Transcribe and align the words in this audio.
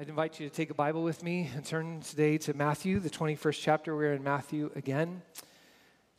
I'd 0.00 0.08
invite 0.08 0.38
you 0.38 0.48
to 0.48 0.54
take 0.54 0.70
a 0.70 0.74
Bible 0.74 1.02
with 1.02 1.24
me 1.24 1.50
and 1.56 1.64
turn 1.64 2.02
today 2.02 2.38
to 2.38 2.54
Matthew, 2.54 3.00
the 3.00 3.10
21st 3.10 3.60
chapter. 3.60 3.96
We're 3.96 4.12
in 4.12 4.22
Matthew 4.22 4.70
again. 4.76 5.22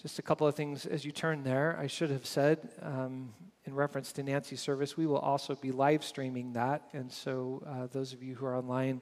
Just 0.02 0.20
a 0.20 0.22
couple 0.22 0.46
of 0.46 0.54
things 0.54 0.86
as 0.86 1.06
you 1.06 1.14
turn 1.14 1.46
there. 1.46 1.80
I 1.82 1.88
should 1.88 2.10
have 2.10 2.26
said, 2.26 2.68
um, 2.82 3.30
in 3.64 3.74
reference 3.74 4.12
to 4.14 4.24
Nancy's 4.24 4.60
service, 4.60 4.98
we 4.98 5.08
will 5.08 5.20
also 5.20 5.56
be 5.56 5.72
live 5.72 6.04
streaming 6.04 6.52
that. 6.54 6.90
And 6.92 7.10
so 7.10 7.64
uh, 7.66 7.88
those 7.88 8.12
of 8.12 8.22
you 8.22 8.36
who 8.36 8.46
are 8.48 8.58
online 8.58 9.00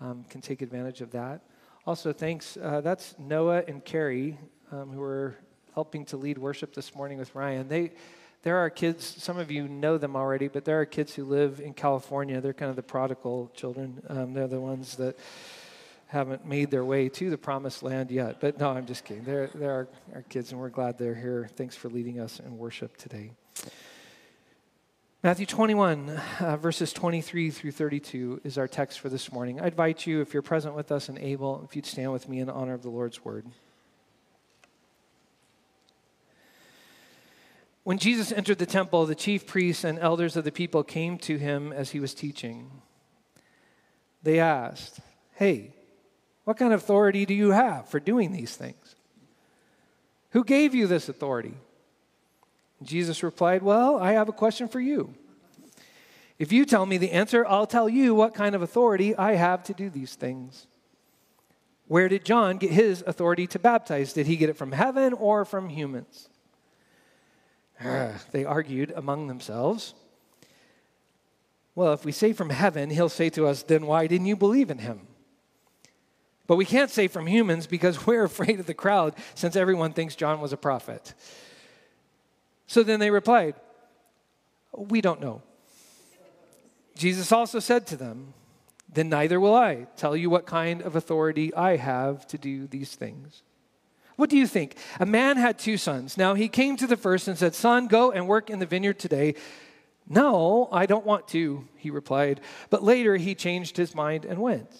um, 0.00 0.24
can 0.30 0.40
take 0.40 0.62
advantage 0.62 1.00
of 1.00 1.10
that. 1.10 1.42
Also, 1.84 2.12
thanks. 2.12 2.56
Uh, 2.56 2.80
that's 2.80 3.16
Noah 3.18 3.64
and 3.66 3.84
Carrie 3.84 4.38
um, 4.70 4.92
who 4.92 5.02
are 5.02 5.36
helping 5.74 6.04
to 6.04 6.16
lead 6.16 6.38
worship 6.38 6.76
this 6.76 6.94
morning 6.94 7.18
with 7.18 7.34
Ryan. 7.34 7.66
They 7.66 7.90
there 8.42 8.58
are 8.58 8.70
kids, 8.70 9.04
some 9.22 9.38
of 9.38 9.50
you 9.50 9.68
know 9.68 9.98
them 9.98 10.16
already, 10.16 10.48
but 10.48 10.64
there 10.64 10.80
are 10.80 10.84
kids 10.84 11.14
who 11.14 11.24
live 11.24 11.60
in 11.60 11.74
California. 11.74 12.40
They're 12.40 12.52
kind 12.52 12.70
of 12.70 12.76
the 12.76 12.82
prodigal 12.82 13.52
children. 13.54 14.02
Um, 14.08 14.34
they're 14.34 14.48
the 14.48 14.60
ones 14.60 14.96
that 14.96 15.16
haven't 16.08 16.44
made 16.44 16.70
their 16.70 16.84
way 16.84 17.08
to 17.08 17.30
the 17.30 17.38
promised 17.38 17.82
land 17.82 18.10
yet. 18.10 18.40
But 18.40 18.58
no, 18.58 18.70
I'm 18.70 18.84
just 18.84 19.04
kidding. 19.04 19.24
They're, 19.24 19.48
they're 19.54 19.72
our, 19.72 19.88
our 20.14 20.22
kids, 20.22 20.50
and 20.50 20.60
we're 20.60 20.70
glad 20.70 20.98
they're 20.98 21.14
here. 21.14 21.48
Thanks 21.56 21.76
for 21.76 21.88
leading 21.88 22.18
us 22.18 22.40
in 22.40 22.58
worship 22.58 22.96
today. 22.96 23.30
Matthew 25.22 25.46
21, 25.46 26.20
uh, 26.40 26.56
verses 26.56 26.92
23 26.92 27.50
through 27.50 27.70
32 27.70 28.40
is 28.42 28.58
our 28.58 28.66
text 28.66 28.98
for 28.98 29.08
this 29.08 29.30
morning. 29.30 29.60
I 29.60 29.68
invite 29.68 30.04
you, 30.04 30.20
if 30.20 30.34
you're 30.34 30.42
present 30.42 30.74
with 30.74 30.90
us 30.90 31.08
and 31.08 31.16
able, 31.16 31.62
if 31.64 31.76
you'd 31.76 31.86
stand 31.86 32.12
with 32.12 32.28
me 32.28 32.40
in 32.40 32.50
honor 32.50 32.74
of 32.74 32.82
the 32.82 32.90
Lord's 32.90 33.24
word. 33.24 33.46
When 37.84 37.98
Jesus 37.98 38.30
entered 38.30 38.58
the 38.58 38.66
temple, 38.66 39.06
the 39.06 39.14
chief 39.14 39.46
priests 39.46 39.82
and 39.82 39.98
elders 39.98 40.36
of 40.36 40.44
the 40.44 40.52
people 40.52 40.84
came 40.84 41.18
to 41.18 41.36
him 41.36 41.72
as 41.72 41.90
he 41.90 42.00
was 42.00 42.14
teaching. 42.14 42.70
They 44.22 44.38
asked, 44.38 45.00
Hey, 45.34 45.74
what 46.44 46.56
kind 46.56 46.72
of 46.72 46.80
authority 46.80 47.26
do 47.26 47.34
you 47.34 47.50
have 47.50 47.88
for 47.88 47.98
doing 47.98 48.32
these 48.32 48.54
things? 48.54 48.94
Who 50.30 50.44
gave 50.44 50.74
you 50.74 50.86
this 50.86 51.08
authority? 51.08 51.54
Jesus 52.82 53.22
replied, 53.22 53.62
Well, 53.62 53.98
I 53.98 54.12
have 54.12 54.28
a 54.28 54.32
question 54.32 54.68
for 54.68 54.80
you. 54.80 55.14
If 56.38 56.52
you 56.52 56.64
tell 56.64 56.86
me 56.86 56.98
the 56.98 57.12
answer, 57.12 57.46
I'll 57.46 57.66
tell 57.66 57.88
you 57.88 58.14
what 58.14 58.34
kind 58.34 58.54
of 58.54 58.62
authority 58.62 59.14
I 59.16 59.34
have 59.34 59.62
to 59.64 59.74
do 59.74 59.90
these 59.90 60.14
things. 60.14 60.66
Where 61.86 62.08
did 62.08 62.24
John 62.24 62.58
get 62.58 62.70
his 62.70 63.04
authority 63.06 63.46
to 63.48 63.58
baptize? 63.58 64.12
Did 64.12 64.26
he 64.26 64.36
get 64.36 64.48
it 64.48 64.56
from 64.56 64.72
heaven 64.72 65.12
or 65.12 65.44
from 65.44 65.68
humans? 65.68 66.28
they 68.32 68.44
argued 68.44 68.92
among 68.94 69.26
themselves. 69.26 69.94
Well, 71.74 71.92
if 71.92 72.04
we 72.04 72.12
say 72.12 72.32
from 72.32 72.50
heaven, 72.50 72.90
he'll 72.90 73.08
say 73.08 73.30
to 73.30 73.46
us, 73.46 73.62
then 73.62 73.86
why 73.86 74.06
didn't 74.06 74.26
you 74.26 74.36
believe 74.36 74.70
in 74.70 74.78
him? 74.78 75.06
But 76.46 76.56
we 76.56 76.64
can't 76.64 76.90
say 76.90 77.08
from 77.08 77.26
humans 77.26 77.66
because 77.66 78.06
we're 78.06 78.24
afraid 78.24 78.60
of 78.60 78.66
the 78.66 78.74
crowd 78.74 79.14
since 79.34 79.56
everyone 79.56 79.92
thinks 79.92 80.14
John 80.14 80.40
was 80.40 80.52
a 80.52 80.56
prophet. 80.56 81.14
So 82.66 82.82
then 82.82 83.00
they 83.00 83.10
replied, 83.10 83.54
We 84.72 85.00
don't 85.00 85.20
know. 85.20 85.42
Jesus 86.94 87.32
also 87.32 87.58
said 87.58 87.86
to 87.86 87.96
them, 87.96 88.34
Then 88.92 89.08
neither 89.08 89.40
will 89.40 89.54
I 89.54 89.86
tell 89.96 90.16
you 90.16 90.28
what 90.28 90.46
kind 90.46 90.82
of 90.82 90.94
authority 90.94 91.54
I 91.54 91.76
have 91.76 92.26
to 92.28 92.38
do 92.38 92.66
these 92.66 92.94
things. 92.94 93.42
What 94.22 94.30
do 94.30 94.38
you 94.38 94.46
think? 94.46 94.76
A 95.00 95.04
man 95.04 95.36
had 95.36 95.58
two 95.58 95.76
sons. 95.76 96.16
Now 96.16 96.34
he 96.34 96.46
came 96.46 96.76
to 96.76 96.86
the 96.86 96.96
first 96.96 97.26
and 97.26 97.36
said, 97.36 97.56
Son, 97.56 97.88
go 97.88 98.12
and 98.12 98.28
work 98.28 98.50
in 98.50 98.60
the 98.60 98.66
vineyard 98.66 99.00
today. 99.00 99.34
No, 100.08 100.68
I 100.70 100.86
don't 100.86 101.04
want 101.04 101.26
to, 101.30 101.66
he 101.76 101.90
replied. 101.90 102.40
But 102.70 102.84
later 102.84 103.16
he 103.16 103.34
changed 103.34 103.76
his 103.76 103.96
mind 103.96 104.24
and 104.24 104.38
went. 104.38 104.70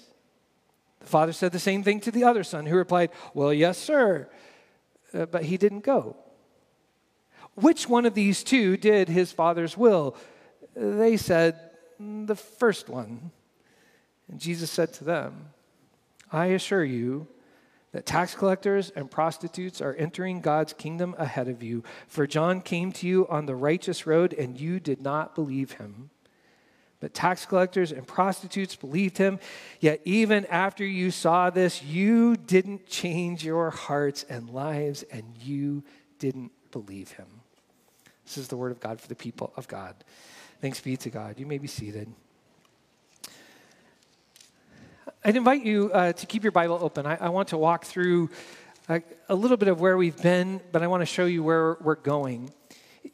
The 1.00 1.06
father 1.06 1.32
said 1.32 1.50
the 1.50 1.58
same 1.58 1.82
thing 1.82 1.98
to 2.02 2.12
the 2.12 2.22
other 2.22 2.44
son, 2.44 2.66
who 2.66 2.76
replied, 2.76 3.10
Well, 3.34 3.52
yes, 3.52 3.78
sir. 3.78 4.28
Uh, 5.12 5.26
but 5.26 5.42
he 5.42 5.56
didn't 5.56 5.82
go. 5.82 6.14
Which 7.56 7.88
one 7.88 8.06
of 8.06 8.14
these 8.14 8.44
two 8.44 8.76
did 8.76 9.08
his 9.08 9.32
father's 9.32 9.76
will? 9.76 10.16
They 10.76 11.16
said, 11.16 11.58
The 11.98 12.36
first 12.36 12.88
one. 12.88 13.32
And 14.28 14.38
Jesus 14.38 14.70
said 14.70 14.92
to 14.92 15.04
them, 15.04 15.46
I 16.30 16.46
assure 16.46 16.84
you, 16.84 17.26
that 17.92 18.06
tax 18.06 18.34
collectors 18.34 18.90
and 18.90 19.10
prostitutes 19.10 19.80
are 19.80 19.94
entering 19.94 20.40
God's 20.40 20.72
kingdom 20.72 21.14
ahead 21.18 21.48
of 21.48 21.62
you. 21.62 21.84
For 22.08 22.26
John 22.26 22.60
came 22.60 22.90
to 22.92 23.06
you 23.06 23.28
on 23.28 23.46
the 23.46 23.54
righteous 23.54 24.06
road, 24.06 24.32
and 24.32 24.58
you 24.58 24.80
did 24.80 25.02
not 25.02 25.34
believe 25.34 25.72
him. 25.72 26.10
But 27.00 27.14
tax 27.14 27.44
collectors 27.44 27.92
and 27.92 28.06
prostitutes 28.06 28.76
believed 28.76 29.18
him. 29.18 29.40
Yet, 29.80 30.00
even 30.04 30.46
after 30.46 30.86
you 30.86 31.10
saw 31.10 31.50
this, 31.50 31.82
you 31.82 32.36
didn't 32.36 32.86
change 32.86 33.44
your 33.44 33.70
hearts 33.70 34.24
and 34.28 34.48
lives, 34.48 35.02
and 35.10 35.24
you 35.40 35.82
didn't 36.18 36.52
believe 36.70 37.10
him. 37.10 37.26
This 38.24 38.38
is 38.38 38.48
the 38.48 38.56
word 38.56 38.72
of 38.72 38.80
God 38.80 39.00
for 39.00 39.08
the 39.08 39.16
people 39.16 39.52
of 39.56 39.68
God. 39.68 39.96
Thanks 40.60 40.80
be 40.80 40.96
to 40.98 41.10
God. 41.10 41.40
You 41.40 41.46
may 41.46 41.58
be 41.58 41.66
seated. 41.66 42.10
I'd 45.24 45.36
invite 45.36 45.64
you 45.64 45.88
uh, 45.92 46.12
to 46.14 46.26
keep 46.26 46.42
your 46.42 46.50
Bible 46.50 46.80
open. 46.82 47.06
I, 47.06 47.14
I 47.14 47.28
want 47.28 47.50
to 47.50 47.56
walk 47.56 47.84
through 47.84 48.28
a, 48.88 48.94
uh, 48.94 49.00
a, 49.28 49.36
little 49.36 49.56
bit 49.56 49.68
of 49.68 49.80
where 49.80 49.96
we've 49.96 50.20
been, 50.20 50.60
but 50.72 50.82
I 50.82 50.88
want 50.88 51.02
to 51.02 51.06
show 51.06 51.26
you 51.26 51.44
where 51.44 51.76
we're 51.80 51.94
going. 51.94 52.50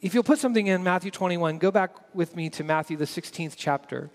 If 0.00 0.14
you'll 0.14 0.22
put 0.22 0.38
something 0.38 0.68
in 0.68 0.82
Matthew 0.82 1.10
21, 1.10 1.58
go 1.58 1.70
back 1.70 1.90
with 2.14 2.34
me 2.34 2.48
to 2.48 2.64
Matthew, 2.64 2.96
the 2.96 3.04
16th 3.04 3.56
chapter. 3.58 4.08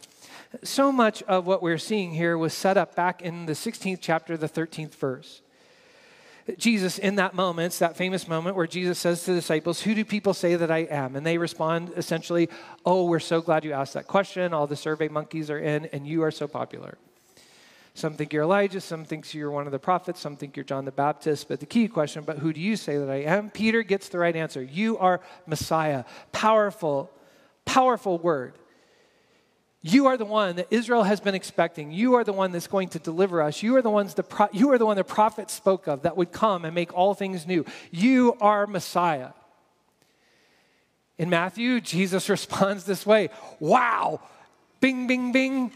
So 0.63 0.91
much 0.91 1.21
of 1.23 1.45
what 1.45 1.61
we're 1.61 1.77
seeing 1.77 2.13
here 2.13 2.35
was 2.35 2.55
set 2.55 2.77
up 2.77 2.95
back 2.95 3.21
in 3.21 3.45
the 3.45 3.53
16th 3.53 3.99
chapter, 4.01 4.37
the 4.37 4.49
13th 4.49 4.95
verse. 4.95 5.43
Jesus, 6.57 6.97
in 6.97 7.17
that 7.17 7.35
moment, 7.35 7.73
that 7.73 7.95
famous 7.95 8.27
moment 8.27 8.55
where 8.55 8.65
Jesus 8.65 8.97
says 8.97 9.23
to 9.25 9.31
the 9.33 9.37
disciples, 9.37 9.81
Who 9.81 9.93
do 9.93 10.03
people 10.03 10.33
say 10.33 10.55
that 10.55 10.71
I 10.71 10.79
am? 10.79 11.15
And 11.15 11.23
they 11.23 11.37
respond 11.37 11.93
essentially, 11.95 12.49
Oh, 12.87 13.05
we're 13.05 13.19
so 13.19 13.39
glad 13.39 13.63
you 13.63 13.73
asked 13.73 13.93
that 13.93 14.07
question. 14.07 14.51
All 14.51 14.65
the 14.65 14.75
survey 14.75 15.09
monkeys 15.09 15.51
are 15.51 15.59
in, 15.59 15.85
and 15.93 16.07
you 16.07 16.23
are 16.23 16.31
so 16.31 16.47
popular. 16.47 16.97
Some 17.95 18.15
think 18.15 18.33
you're 18.33 18.43
Elijah, 18.43 18.81
some 18.81 19.05
think 19.05 19.33
you're 19.33 19.51
one 19.51 19.67
of 19.67 19.71
the 19.71 19.79
prophets, 19.79 20.19
some 20.19 20.35
think 20.35 20.57
you're 20.57 20.63
John 20.63 20.85
the 20.85 20.91
Baptist. 20.91 21.47
But 21.47 21.59
the 21.59 21.67
key 21.67 21.87
question, 21.87 22.23
but 22.23 22.39
who 22.39 22.51
do 22.51 22.59
you 22.59 22.75
say 22.75 22.97
that 22.97 23.09
I 23.09 23.17
am? 23.17 23.51
Peter 23.51 23.83
gets 23.83 24.09
the 24.09 24.17
right 24.17 24.35
answer. 24.35 24.63
You 24.63 24.97
are 24.97 25.21
Messiah. 25.45 26.03
Powerful, 26.31 27.11
powerful 27.65 28.17
word. 28.17 28.57
You 29.85 30.07
are 30.07 30.17
the 30.17 30.25
one 30.25 30.55
that 30.55 30.67
Israel 30.71 31.03
has 31.03 31.19
been 31.19 31.35
expecting. 31.35 31.91
You 31.91 32.15
are 32.15 32.23
the 32.23 32.33
one 32.33 32.51
that's 32.51 32.67
going 32.67 32.87
to 32.89 32.99
deliver 32.99 33.41
us. 33.41 33.61
You 33.61 33.75
are 33.75 33.81
the 33.81 33.89
ones 33.89 34.13
the 34.13 34.23
pro- 34.23 34.47
you 34.53 34.71
are 34.71 34.77
the 34.77 34.85
one 34.85 34.95
the 34.95 35.03
prophet 35.03 35.51
spoke 35.51 35.87
of 35.87 36.03
that 36.03 36.15
would 36.15 36.31
come 36.31 36.63
and 36.65 36.73
make 36.73 36.93
all 36.93 37.13
things 37.13 37.45
new. 37.45 37.65
You 37.91 38.37
are 38.39 38.65
Messiah. 38.65 39.31
In 41.17 41.29
Matthew, 41.29 41.81
Jesus 41.81 42.27
responds 42.37 42.85
this 42.85 43.05
way 43.05 43.29
Wow, 43.59 44.21
bing, 44.79 45.05
bing, 45.05 45.31
bing. 45.31 45.71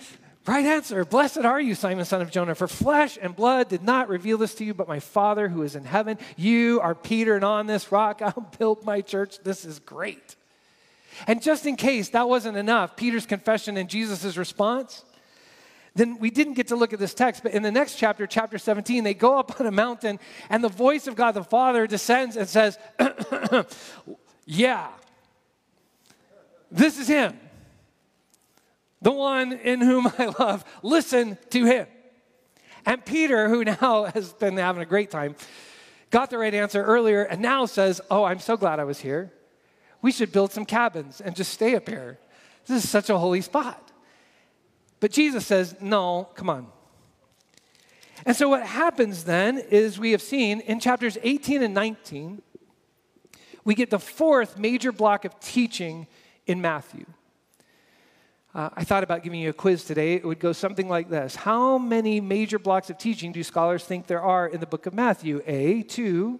Right 0.47 0.65
answer. 0.65 1.03
Blessed 1.03 1.39
are 1.39 1.59
you, 1.59 1.75
Simon, 1.75 2.05
son 2.05 2.21
of 2.21 2.31
Jonah, 2.31 2.55
for 2.55 2.69
flesh 2.69 3.17
and 3.21 3.35
blood 3.35 3.67
did 3.67 3.83
not 3.83 4.07
reveal 4.07 4.37
this 4.37 4.55
to 4.55 4.63
you, 4.63 4.73
but 4.73 4.87
my 4.87 5.01
Father 5.01 5.49
who 5.49 5.61
is 5.61 5.75
in 5.75 5.83
heaven. 5.83 6.17
You 6.37 6.79
are 6.79 6.95
Peter, 6.95 7.35
and 7.35 7.43
on 7.43 7.67
this 7.67 7.91
rock 7.91 8.21
I'll 8.25 8.49
build 8.57 8.85
my 8.85 9.01
church. 9.01 9.39
This 9.43 9.65
is 9.65 9.79
great. 9.79 10.37
And 11.27 11.41
just 11.41 11.65
in 11.65 11.75
case 11.75 12.09
that 12.09 12.29
wasn't 12.29 12.55
enough, 12.55 12.95
Peter's 12.95 13.25
confession 13.25 13.75
and 13.75 13.89
Jesus' 13.89 14.37
response, 14.37 15.03
then 15.95 16.17
we 16.17 16.29
didn't 16.29 16.53
get 16.53 16.69
to 16.69 16.77
look 16.77 16.93
at 16.93 16.99
this 16.99 17.13
text, 17.13 17.43
but 17.43 17.51
in 17.51 17.61
the 17.61 17.71
next 17.71 17.95
chapter, 17.97 18.25
chapter 18.25 18.57
17, 18.57 19.03
they 19.03 19.13
go 19.13 19.37
up 19.37 19.59
on 19.59 19.67
a 19.67 19.71
mountain, 19.71 20.17
and 20.49 20.63
the 20.63 20.69
voice 20.69 21.07
of 21.07 21.15
God 21.15 21.33
the 21.33 21.43
Father 21.43 21.87
descends 21.87 22.37
and 22.37 22.47
says, 22.47 22.77
Yeah, 24.45 24.87
this 26.71 26.97
is 26.97 27.09
him 27.09 27.37
the 29.01 29.11
one 29.11 29.53
in 29.53 29.81
whom 29.81 30.07
I 30.17 30.33
love, 30.39 30.65
listen 30.81 31.37
to 31.51 31.65
him. 31.65 31.87
And 32.85 33.05
Peter, 33.05 33.49
who 33.49 33.63
now 33.63 34.05
has 34.13 34.33
been 34.33 34.57
having 34.57 34.81
a 34.81 34.85
great 34.85 35.11
time, 35.11 35.35
got 36.09 36.29
the 36.29 36.37
right 36.37 36.53
answer 36.53 36.83
earlier 36.83 37.23
and 37.23 37.41
now 37.41 37.65
says, 37.65 38.01
Oh, 38.09 38.23
I'm 38.23 38.39
so 38.39 38.57
glad 38.57 38.79
I 38.79 38.85
was 38.85 38.99
here. 38.99 39.31
We 40.01 40.11
should 40.11 40.31
build 40.31 40.51
some 40.51 40.65
cabins 40.65 41.21
and 41.21 41.35
just 41.35 41.51
stay 41.51 41.75
up 41.75 41.87
here. 41.89 42.19
This 42.65 42.83
is 42.83 42.89
such 42.89 43.09
a 43.09 43.17
holy 43.17 43.41
spot. 43.41 43.91
But 44.99 45.11
Jesus 45.11 45.45
says, 45.45 45.75
No, 45.81 46.29
come 46.35 46.49
on. 46.49 46.67
And 48.25 48.35
so 48.35 48.49
what 48.49 48.63
happens 48.63 49.25
then 49.25 49.57
is 49.57 49.99
we 49.99 50.11
have 50.11 50.21
seen 50.21 50.59
in 50.61 50.79
chapters 50.79 51.17
18 51.21 51.61
and 51.61 51.73
19, 51.73 52.41
we 53.63 53.75
get 53.75 53.89
the 53.89 53.99
fourth 53.99 54.57
major 54.57 54.91
block 54.91 55.25
of 55.25 55.39
teaching 55.39 56.07
in 56.45 56.61
Matthew. 56.61 57.05
Uh, 58.57 58.71
I 58.75 58.83
thought 58.83 59.03
about 59.03 59.21
giving 59.21 59.39
you 59.39 59.51
a 59.51 59.53
quiz 59.53 59.83
today. 59.83 60.15
It 60.15 60.25
would 60.25 60.39
go 60.39 60.51
something 60.51 60.89
like 60.89 61.11
this 61.11 61.35
How 61.35 61.77
many 61.77 62.19
major 62.19 62.57
blocks 62.57 62.89
of 62.89 62.97
teaching 62.97 63.31
do 63.31 63.43
scholars 63.43 63.83
think 63.83 64.07
there 64.07 64.21
are 64.21 64.47
in 64.47 64.59
the 64.59 64.65
book 64.65 64.87
of 64.87 64.95
Matthew? 64.95 65.43
A, 65.45 65.83
two, 65.83 66.39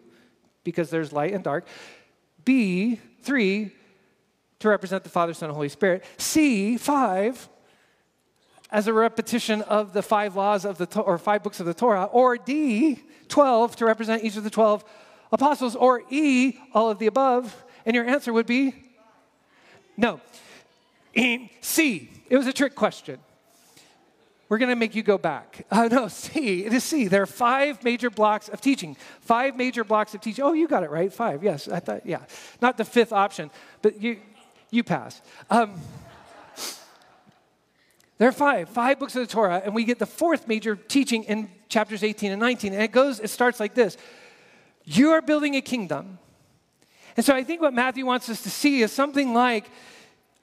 because 0.64 0.90
there's 0.90 1.14
light 1.14 1.34
and 1.34 1.44
dark. 1.44 1.68
B, 2.44 3.00
three, 3.22 3.72
to 4.60 4.68
represent 4.68 5.04
the 5.04 5.12
Father, 5.12 5.36
Son, 5.36 5.50
and 5.50 5.56
Holy 5.56 5.70
Spirit. 5.70 6.04
C, 6.18 6.76
five, 6.78 7.48
as 8.72 8.88
a 8.88 8.94
repetition 8.94 9.62
of 9.62 9.94
the 9.94 10.02
five 10.02 10.36
laws 10.36 10.66
of 10.66 10.80
the, 10.80 11.00
or 11.00 11.20
five 11.20 11.44
books 11.44 11.60
of 11.60 11.68
the 11.68 11.74
Torah, 11.76 12.06
or 12.06 12.36
D, 12.36 13.00
12 13.28 13.76
to 13.76 13.86
represent 13.86 14.24
each 14.24 14.38
of 14.38 14.44
the 14.44 14.50
12 14.50 14.84
apostles, 15.32 15.76
or 15.76 16.02
E, 16.10 16.58
all 16.74 16.90
of 16.90 16.98
the 16.98 17.06
above? 17.06 17.64
And 17.86 17.94
your 17.94 18.06
answer 18.06 18.34
would 18.34 18.48
be 18.48 18.74
no. 19.96 20.20
C, 21.62 22.10
it 22.30 22.38
was 22.38 22.48
a 22.48 22.54
trick 22.54 22.76
question. 22.76 23.20
We're 24.50 24.60
going 24.60 24.70
to 24.70 24.76
make 24.76 24.96
you 24.96 25.04
go 25.04 25.18
back. 25.18 25.66
Uh, 25.70 25.90
no, 25.92 26.08
C, 26.08 26.64
it 26.66 26.74
is 26.74 26.84
C. 26.84 27.08
There 27.08 27.24
are 27.24 27.26
five 27.26 27.84
major 27.84 28.10
blocks 28.10 28.48
of 28.50 28.62
teaching. 28.62 28.96
Five 29.22 29.58
major 29.58 29.84
blocks 29.84 30.14
of 30.14 30.22
teaching. 30.22 30.44
Oh, 30.44 30.54
you 30.54 30.68
got 30.68 30.84
it 30.84 30.90
right. 30.90 31.12
Five. 31.12 31.44
Yes, 31.44 31.68
I 31.68 31.80
thought, 31.80 32.06
yeah. 32.06 32.22
Not 32.62 32.78
the 32.78 32.86
fifth 32.86 33.12
option, 33.12 33.52
but 33.82 34.02
you, 34.02 34.20
you 34.72 34.84
pass. 34.84 35.22
Um, 35.50 35.80
there 38.18 38.30
are 38.30 38.34
five, 38.34 38.70
five 38.70 39.00
books 39.00 39.16
of 39.16 39.28
the 39.28 39.32
Torah, 39.32 39.62
and 39.64 39.76
we 39.76 39.84
get 39.84 40.00
the 40.00 40.06
fourth 40.06 40.48
major 40.48 40.76
teaching 40.76 41.24
in 41.24 41.50
chapters 41.70 42.04
18 42.04 42.32
and 42.32 42.40
19. 42.40 42.74
And 42.74 42.82
it 42.82 42.92
goes, 42.92 43.20
it 43.20 43.30
starts 43.30 43.60
like 43.60 43.76
this 43.76 43.98
You 44.86 45.12
are 45.12 45.22
building 45.22 45.56
a 45.56 45.62
kingdom. 45.62 46.20
And 47.16 47.26
so 47.26 47.36
I 47.36 47.44
think 47.44 47.62
what 47.62 47.74
Matthew 47.74 48.06
wants 48.06 48.30
us 48.30 48.44
to 48.44 48.50
see 48.50 48.82
is 48.82 48.92
something 48.92 49.34
like 49.34 49.66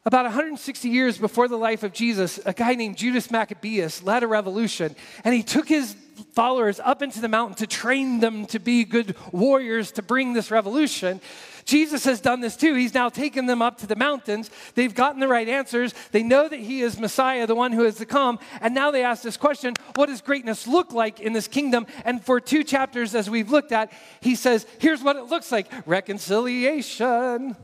about 0.06 0.26
160 0.26 0.88
years 0.88 1.16
before 1.16 1.48
the 1.48 1.56
life 1.56 1.82
of 1.82 1.92
Jesus, 1.92 2.38
a 2.44 2.52
guy 2.52 2.74
named 2.74 2.98
Judas 2.98 3.30
Maccabeus 3.30 4.02
led 4.02 4.22
a 4.22 4.26
revolution, 4.26 4.94
and 5.24 5.34
he 5.34 5.42
took 5.42 5.66
his 5.66 5.96
followers 6.34 6.78
up 6.78 7.00
into 7.00 7.20
the 7.20 7.28
mountain 7.28 7.56
to 7.56 7.66
train 7.66 8.20
them 8.20 8.44
to 8.46 8.58
be 8.58 8.84
good 8.84 9.16
warriors 9.32 9.92
to 9.92 10.02
bring 10.02 10.32
this 10.32 10.50
revolution. 10.50 11.20
Jesus 11.64 12.04
has 12.04 12.20
done 12.20 12.40
this 12.40 12.56
too. 12.56 12.74
He's 12.74 12.92
now 12.92 13.08
taken 13.08 13.46
them 13.46 13.62
up 13.62 13.78
to 13.78 13.86
the 13.86 13.96
mountains. 13.96 14.50
They've 14.74 14.94
gotten 14.94 15.20
the 15.20 15.28
right 15.28 15.48
answers. 15.48 15.94
They 16.12 16.22
know 16.22 16.48
that 16.48 16.60
he 16.60 16.82
is 16.82 17.00
Messiah, 17.00 17.46
the 17.46 17.54
one 17.54 17.72
who 17.72 17.84
is 17.84 17.96
to 17.96 18.06
come. 18.06 18.38
And 18.60 18.74
now 18.74 18.90
they 18.90 19.02
ask 19.02 19.22
this 19.22 19.38
question 19.38 19.72
what 19.94 20.06
does 20.06 20.20
greatness 20.20 20.66
look 20.66 20.92
like 20.92 21.20
in 21.20 21.32
this 21.32 21.48
kingdom? 21.48 21.86
And 22.04 22.22
for 22.22 22.40
two 22.40 22.62
chapters, 22.62 23.14
as 23.14 23.30
we've 23.30 23.50
looked 23.50 23.72
at, 23.72 23.90
he 24.20 24.34
says, 24.34 24.66
here's 24.78 25.02
what 25.02 25.16
it 25.16 25.24
looks 25.24 25.50
like 25.50 25.72
reconciliation, 25.86 27.56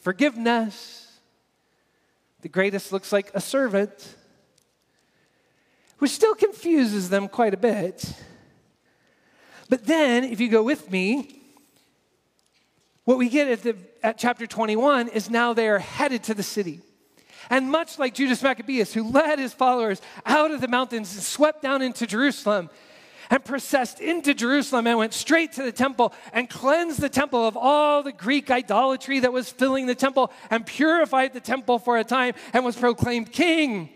forgiveness. 0.00 1.05
The 2.46 2.50
greatest 2.50 2.92
looks 2.92 3.12
like 3.12 3.32
a 3.34 3.40
servant, 3.40 3.90
which 5.98 6.12
still 6.12 6.36
confuses 6.36 7.10
them 7.10 7.26
quite 7.26 7.54
a 7.54 7.56
bit. 7.56 8.08
But 9.68 9.84
then, 9.84 10.22
if 10.22 10.38
you 10.38 10.48
go 10.48 10.62
with 10.62 10.88
me, 10.88 11.40
what 13.02 13.18
we 13.18 13.28
get 13.28 13.48
at, 13.48 13.64
the, 13.64 13.76
at 14.00 14.16
chapter 14.16 14.46
21 14.46 15.08
is 15.08 15.28
now 15.28 15.54
they 15.54 15.66
are 15.68 15.80
headed 15.80 16.22
to 16.22 16.34
the 16.34 16.44
city. 16.44 16.82
And 17.50 17.68
much 17.68 17.98
like 17.98 18.14
Judas 18.14 18.40
Maccabeus, 18.44 18.94
who 18.94 19.10
led 19.10 19.40
his 19.40 19.52
followers 19.52 20.00
out 20.24 20.52
of 20.52 20.60
the 20.60 20.68
mountains 20.68 21.12
and 21.14 21.24
swept 21.24 21.62
down 21.62 21.82
into 21.82 22.06
Jerusalem 22.06 22.70
and 23.30 23.44
processed 23.44 24.00
into 24.00 24.34
Jerusalem 24.34 24.86
and 24.86 24.98
went 24.98 25.14
straight 25.14 25.52
to 25.52 25.62
the 25.62 25.72
temple 25.72 26.12
and 26.32 26.48
cleansed 26.48 27.00
the 27.00 27.08
temple 27.08 27.46
of 27.46 27.56
all 27.56 28.02
the 28.02 28.12
Greek 28.12 28.50
idolatry 28.50 29.20
that 29.20 29.32
was 29.32 29.50
filling 29.50 29.86
the 29.86 29.94
temple 29.94 30.32
and 30.50 30.64
purified 30.64 31.32
the 31.32 31.40
temple 31.40 31.78
for 31.78 31.98
a 31.98 32.04
time 32.04 32.34
and 32.52 32.64
was 32.64 32.76
proclaimed 32.76 33.32
king. 33.32 33.90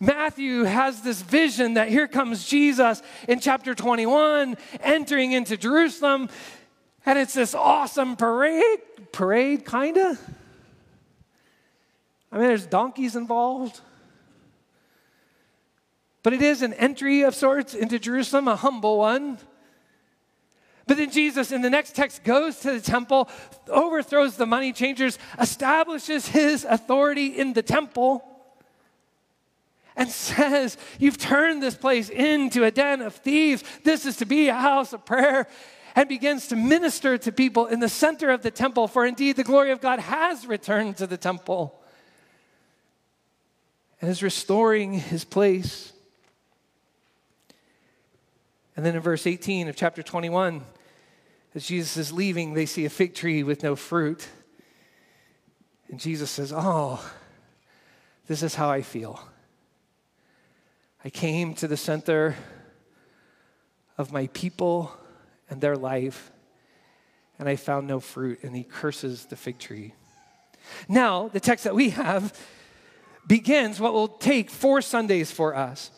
Matthew 0.00 0.62
has 0.64 1.02
this 1.02 1.22
vision 1.22 1.74
that 1.74 1.88
here 1.88 2.06
comes 2.06 2.46
Jesus 2.46 3.02
in 3.26 3.40
chapter 3.40 3.74
21 3.74 4.56
entering 4.80 5.32
into 5.32 5.56
Jerusalem 5.56 6.28
and 7.06 7.18
it's 7.18 7.34
this 7.34 7.54
awesome 7.54 8.16
parade, 8.16 8.80
parade, 9.12 9.64
kinda. 9.64 10.18
I 12.30 12.36
mean, 12.36 12.48
there's 12.48 12.66
donkeys 12.66 13.16
involved. 13.16 13.80
But 16.22 16.32
it 16.32 16.42
is 16.42 16.62
an 16.62 16.74
entry 16.74 17.22
of 17.22 17.34
sorts 17.34 17.74
into 17.74 17.98
Jerusalem, 17.98 18.48
a 18.48 18.56
humble 18.56 18.98
one. 18.98 19.38
But 20.86 20.96
then 20.96 21.10
Jesus, 21.10 21.52
in 21.52 21.60
the 21.60 21.70
next 21.70 21.94
text, 21.94 22.24
goes 22.24 22.60
to 22.60 22.72
the 22.72 22.80
temple, 22.80 23.28
overthrows 23.68 24.36
the 24.36 24.46
money 24.46 24.72
changers, 24.72 25.18
establishes 25.38 26.26
his 26.26 26.64
authority 26.64 27.26
in 27.26 27.52
the 27.52 27.62
temple, 27.62 28.24
and 29.94 30.08
says, 30.08 30.78
You've 30.98 31.18
turned 31.18 31.62
this 31.62 31.74
place 31.74 32.08
into 32.08 32.64
a 32.64 32.70
den 32.70 33.02
of 33.02 33.16
thieves. 33.16 33.62
This 33.84 34.06
is 34.06 34.16
to 34.16 34.24
be 34.24 34.48
a 34.48 34.54
house 34.54 34.92
of 34.92 35.04
prayer 35.04 35.46
and 35.94 36.08
begins 36.08 36.48
to 36.48 36.56
minister 36.56 37.18
to 37.18 37.32
people 37.32 37.66
in 37.66 37.80
the 37.80 37.88
center 37.88 38.30
of 38.30 38.42
the 38.42 38.50
temple, 38.50 38.88
for 38.88 39.04
indeed 39.04 39.36
the 39.36 39.44
glory 39.44 39.72
of 39.72 39.80
God 39.80 39.98
has 39.98 40.46
returned 40.46 40.96
to 40.98 41.06
the 41.06 41.16
temple 41.16 41.78
and 44.00 44.10
is 44.10 44.22
restoring 44.22 44.94
his 44.94 45.24
place. 45.24 45.92
And 48.78 48.86
then 48.86 48.94
in 48.94 49.00
verse 49.00 49.26
18 49.26 49.66
of 49.66 49.74
chapter 49.74 50.04
21, 50.04 50.64
as 51.56 51.66
Jesus 51.66 51.96
is 51.96 52.12
leaving, 52.12 52.54
they 52.54 52.64
see 52.64 52.84
a 52.84 52.88
fig 52.88 53.12
tree 53.12 53.42
with 53.42 53.64
no 53.64 53.74
fruit. 53.74 54.28
And 55.88 55.98
Jesus 55.98 56.30
says, 56.30 56.52
Oh, 56.54 57.04
this 58.28 58.44
is 58.44 58.54
how 58.54 58.70
I 58.70 58.82
feel. 58.82 59.20
I 61.04 61.10
came 61.10 61.54
to 61.54 61.66
the 61.66 61.76
center 61.76 62.36
of 63.96 64.12
my 64.12 64.28
people 64.28 64.92
and 65.50 65.60
their 65.60 65.74
life, 65.74 66.30
and 67.36 67.48
I 67.48 67.56
found 67.56 67.88
no 67.88 67.98
fruit. 67.98 68.44
And 68.44 68.54
he 68.54 68.62
curses 68.62 69.24
the 69.24 69.34
fig 69.34 69.58
tree. 69.58 69.92
Now, 70.88 71.26
the 71.26 71.40
text 71.40 71.64
that 71.64 71.74
we 71.74 71.90
have 71.90 72.32
begins 73.26 73.80
what 73.80 73.92
will 73.92 74.06
take 74.06 74.50
four 74.50 74.80
Sundays 74.82 75.32
for 75.32 75.56
us. 75.56 75.90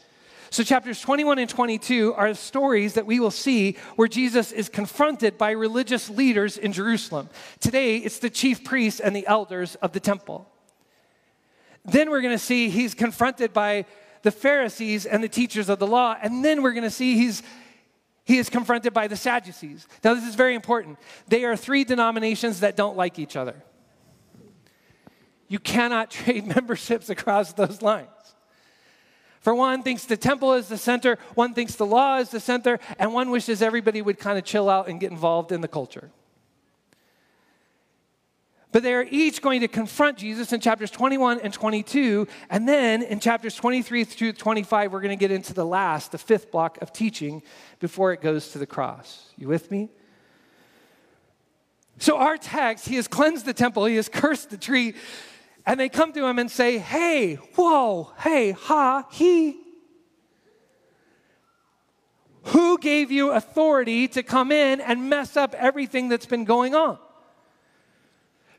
So, 0.53 0.65
chapters 0.65 1.01
21 1.01 1.39
and 1.39 1.49
22 1.49 2.13
are 2.15 2.35
stories 2.35 2.95
that 2.95 3.07
we 3.07 3.21
will 3.21 3.31
see 3.31 3.77
where 3.95 4.09
Jesus 4.09 4.51
is 4.51 4.69
confronted 4.69 5.39
by 5.39 5.53
religious 5.53 6.11
leaders 6.11 6.59
in 6.59 6.73
Jerusalem. 6.73 7.29
Today, 7.61 7.99
it's 7.99 8.19
the 8.19 8.31
chief 8.31 8.65
priests 8.65 8.99
and 8.99 9.15
the 9.15 9.27
elders 9.29 9.77
of 9.77 9.93
the 9.93 10.01
temple. 10.01 10.51
Then 11.85 12.11
we're 12.11 12.21
going 12.21 12.35
to 12.35 12.45
see 12.45 12.69
he's 12.69 12.95
confronted 12.95 13.53
by 13.53 13.87
the 14.23 14.33
Pharisees 14.33 15.07
and 15.07 15.23
the 15.23 15.29
teachers 15.29 15.69
of 15.69 15.79
the 15.79 15.87
law. 15.87 16.17
And 16.21 16.45
then 16.45 16.63
we're 16.63 16.73
going 16.73 16.83
to 16.83 16.91
see 16.91 17.17
he's 17.17 17.45
he 18.25 18.39
is 18.39 18.51
confronted 18.51 18.93
by 18.93 19.09
the 19.09 19.17
Sadducees. 19.17 19.87
Now, 20.05 20.15
this 20.15 20.25
is 20.25 20.35
very 20.35 20.55
important. 20.55 20.99
They 21.29 21.45
are 21.45 21.57
three 21.57 21.85
denominations 21.85 22.61
that 22.61 22.77
don't 22.77 22.97
like 22.97 23.19
each 23.19 23.35
other. 23.35 23.63
You 25.49 25.59
cannot 25.59 26.11
trade 26.13 26.47
memberships 26.47 27.09
across 27.09 27.53
those 27.53 27.83
lines. 27.83 28.09
For 29.41 29.55
one 29.55 29.83
thinks 29.83 30.05
the 30.05 30.19
temple 30.19 30.53
is 30.55 30.69
the 30.69 30.77
center, 30.77 31.19
one 31.35 31.55
thinks 31.55 31.75
the 31.75 31.87
law 31.87 32.19
is 32.19 32.29
the 32.29 32.41
center, 32.41 32.79
and 32.99 33.13
one 33.13 33.31
wishes 33.31 33.63
everybody 33.63 34.03
would 34.03 34.19
kind 34.19 34.39
of 34.39 34.45
chill 34.45 34.69
out 34.69 34.89
and 34.89 35.01
get 35.01 35.11
involved 35.11 35.51
in 35.51 35.63
the 35.63 35.69
culture. 35.69 36.11
But 38.73 38.83
they 38.85 38.95
are 38.95 39.07
each 39.11 39.43
going 39.43 39.63
to 39.63 39.69
confront 39.69 40.19
Jesus 40.19 40.53
in 40.53 40.61
chapters 40.61 40.91
21 40.91 41.41
and 41.41 41.53
22. 41.53 42.29
And 42.51 42.69
then 42.69 43.03
in 43.03 43.19
chapters 43.19 43.57
23 43.57 44.05
through 44.05 44.35
25, 44.35 44.93
we're 44.93 45.01
going 45.01 45.11
to 45.11 45.21
get 45.21 45.33
into 45.33 45.53
the 45.53 45.67
last, 45.67 46.13
the 46.13 46.19
fifth 46.19 46.53
block 46.53 46.81
of 46.81 46.93
teaching 46.93 47.43
before 47.81 48.13
it 48.13 48.21
goes 48.21 48.53
to 48.53 48.59
the 48.59 48.67
cross. 48.67 49.33
You 49.37 49.49
with 49.49 49.71
me? 49.71 49.89
So, 51.99 52.17
our 52.17 52.37
text, 52.39 52.89
he 52.89 52.97
has 52.97 53.09
cleansed 53.09 53.45
the 53.45 53.53
temple, 53.53 53.85
he 53.87 53.97
has 53.97 54.09
cursed 54.09 54.51
the 54.51 54.57
tree. 54.57 54.95
And 55.67 55.79
they 55.79 55.89
come 55.89 56.13
to 56.13 56.27
him 56.27 56.39
and 56.39 56.51
say, 56.51 56.79
Hey, 56.79 57.35
whoa, 57.35 58.13
hey, 58.19 58.53
ha, 58.53 59.07
he. 59.11 59.57
Who 62.45 62.79
gave 62.79 63.11
you 63.11 63.33
authority 63.33 64.09
to 64.09 64.23
come 64.23 64.51
in 64.51 64.81
and 64.81 65.11
mess 65.11 65.37
up 65.37 65.55
everything 65.55 66.09
that's 66.09 66.27
been 66.27 66.45
going 66.45 66.75
on? 66.75 66.99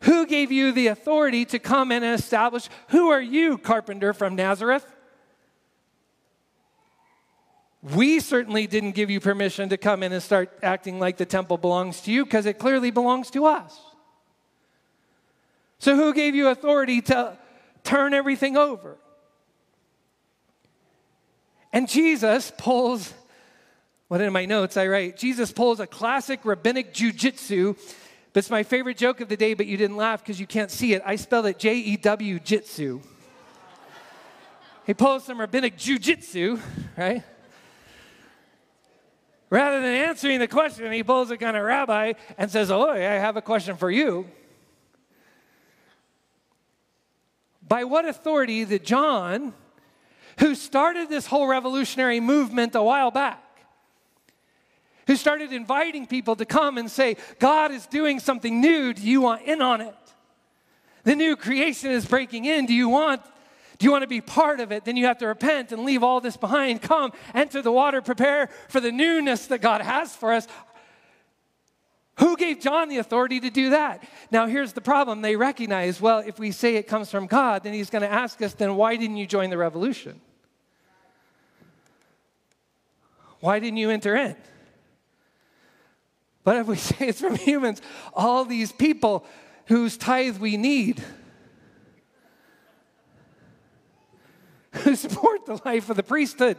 Who 0.01 0.25
gave 0.25 0.51
you 0.51 0.71
the 0.71 0.87
authority 0.87 1.45
to 1.45 1.59
come 1.59 1.91
in 1.91 2.03
and 2.03 2.19
establish? 2.19 2.69
Who 2.89 3.09
are 3.09 3.21
you, 3.21 3.57
carpenter 3.57 4.13
from 4.13 4.35
Nazareth? 4.35 4.85
We 7.81 8.19
certainly 8.19 8.67
didn't 8.67 8.91
give 8.91 9.09
you 9.09 9.19
permission 9.19 9.69
to 9.69 9.77
come 9.77 10.03
in 10.03 10.11
and 10.11 10.21
start 10.21 10.51
acting 10.61 10.99
like 10.99 11.17
the 11.17 11.25
temple 11.25 11.57
belongs 11.57 12.01
to 12.01 12.11
you 12.11 12.23
because 12.23 12.45
it 12.45 12.59
clearly 12.59 12.91
belongs 12.91 13.31
to 13.31 13.45
us. 13.45 13.79
So, 15.81 15.97
who 15.97 16.13
gave 16.13 16.33
you 16.35 16.47
authority 16.47 17.01
to 17.01 17.37
turn 17.83 18.13
everything 18.13 18.55
over? 18.55 18.97
And 21.73 21.89
Jesus 21.89 22.53
pulls, 22.57 23.13
what 24.07 24.21
in 24.21 24.31
my 24.31 24.45
notes 24.45 24.77
I 24.77 24.87
write, 24.87 25.17
Jesus 25.17 25.51
pulls 25.51 25.79
a 25.79 25.87
classic 25.87 26.45
rabbinic 26.45 26.93
jujitsu 26.93 27.75
it's 28.33 28.49
my 28.49 28.63
favorite 28.63 28.95
joke 28.95 29.19
of 29.19 29.27
the 29.27 29.35
day, 29.35 29.53
but 29.53 29.65
you 29.65 29.75
didn't 29.75 29.97
laugh 29.97 30.23
because 30.23 30.39
you 30.39 30.47
can't 30.47 30.71
see 30.71 30.93
it. 30.93 31.01
I 31.05 31.17
spelled 31.17 31.47
it 31.47 31.59
J 31.59 31.75
E 31.75 31.97
W 31.97 32.39
jitsu. 32.39 33.01
he 34.85 34.93
pulls 34.93 35.25
some 35.25 35.37
rabbinic 35.37 35.77
jujitsu, 35.77 36.57
right? 36.97 37.23
Rather 39.49 39.81
than 39.81 39.93
answering 39.93 40.39
the 40.39 40.47
question, 40.47 40.89
he 40.93 41.03
pulls 41.03 41.29
a 41.29 41.35
kind 41.35 41.57
of 41.57 41.63
rabbi 41.63 42.13
and 42.37 42.49
says, 42.49 42.71
Oh, 42.71 42.89
I 42.89 42.99
have 42.99 43.35
a 43.35 43.41
question 43.41 43.75
for 43.75 43.91
you. 43.91 44.27
By 47.71 47.85
what 47.85 48.03
authority 48.03 48.65
did 48.65 48.83
John 48.83 49.53
who 50.39 50.55
started 50.55 51.07
this 51.07 51.25
whole 51.25 51.47
revolutionary 51.47 52.19
movement 52.19 52.75
a 52.75 52.83
while 52.83 53.11
back, 53.11 53.41
who 55.07 55.15
started 55.15 55.53
inviting 55.53 56.05
people 56.05 56.35
to 56.35 56.43
come 56.43 56.77
and 56.77 56.91
say, 56.91 57.15
God 57.39 57.71
is 57.71 57.85
doing 57.85 58.19
something 58.19 58.59
new. 58.59 58.91
Do 58.91 59.01
you 59.01 59.21
want 59.21 59.43
in 59.43 59.61
on 59.61 59.79
it? 59.79 59.95
The 61.05 61.15
new 61.15 61.37
creation 61.37 61.91
is 61.91 62.05
breaking 62.05 62.43
in. 62.43 62.65
Do 62.65 62.73
you 62.73 62.89
want 62.89 63.21
do 63.77 63.85
you 63.85 63.91
want 63.91 64.03
to 64.03 64.07
be 64.07 64.21
part 64.21 64.59
of 64.59 64.73
it? 64.73 64.83
Then 64.83 64.97
you 64.97 65.05
have 65.05 65.19
to 65.19 65.27
repent 65.27 65.71
and 65.71 65.85
leave 65.85 66.03
all 66.03 66.19
this 66.19 66.35
behind. 66.35 66.81
Come, 66.81 67.13
enter 67.33 67.61
the 67.61 67.71
water, 67.71 68.01
prepare 68.01 68.49
for 68.67 68.81
the 68.81 68.91
newness 68.91 69.47
that 69.47 69.61
God 69.61 69.79
has 69.81 70.13
for 70.13 70.33
us. 70.33 70.45
Who 72.19 72.35
gave 72.35 72.59
John 72.59 72.89
the 72.89 72.97
authority 72.97 73.39
to 73.39 73.49
do 73.49 73.69
that? 73.71 74.03
Now, 74.31 74.45
here's 74.45 74.73
the 74.73 74.81
problem. 74.81 75.21
They 75.21 75.35
recognize, 75.35 76.01
well, 76.01 76.19
if 76.19 76.37
we 76.39 76.51
say 76.51 76.75
it 76.75 76.87
comes 76.87 77.09
from 77.09 77.25
God, 77.25 77.63
then 77.63 77.73
he's 77.73 77.89
going 77.89 78.03
to 78.03 78.11
ask 78.11 78.41
us, 78.41 78.53
then 78.53 78.75
why 78.75 78.95
didn't 78.97 79.17
you 79.17 79.25
join 79.25 79.49
the 79.49 79.57
revolution? 79.57 80.19
Why 83.39 83.59
didn't 83.59 83.77
you 83.77 83.89
enter 83.89 84.15
in? 84.15 84.35
But 86.43 86.57
if 86.57 86.67
we 86.67 86.75
say 86.77 87.07
it's 87.07 87.21
from 87.21 87.35
humans, 87.35 87.81
all 88.13 88.45
these 88.45 88.71
people 88.71 89.25
whose 89.67 89.97
tithe 89.97 90.37
we 90.37 90.57
need, 90.57 91.03
who 94.83 94.95
support 94.95 95.45
the 95.45 95.59
life 95.65 95.89
of 95.89 95.97
the 95.97 96.03
priesthood, 96.03 96.57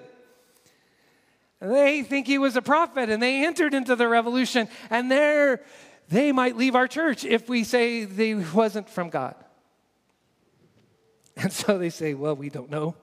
they 1.62 2.02
think 2.02 2.26
he 2.26 2.38
was 2.38 2.56
a 2.56 2.62
prophet 2.62 3.08
and 3.08 3.22
they 3.22 3.46
entered 3.46 3.74
into 3.74 3.94
the 3.94 4.08
revolution, 4.08 4.68
and 4.90 5.10
there 5.10 5.62
they 6.08 6.32
might 6.32 6.56
leave 6.56 6.74
our 6.74 6.88
church 6.88 7.24
if 7.24 7.48
we 7.48 7.64
say 7.64 8.04
they 8.04 8.34
wasn't 8.34 8.88
from 8.88 9.10
God. 9.10 9.34
And 11.36 11.52
so 11.52 11.78
they 11.78 11.90
say, 11.90 12.14
Well, 12.14 12.36
we 12.36 12.50
don't 12.50 12.70
know. 12.70 12.94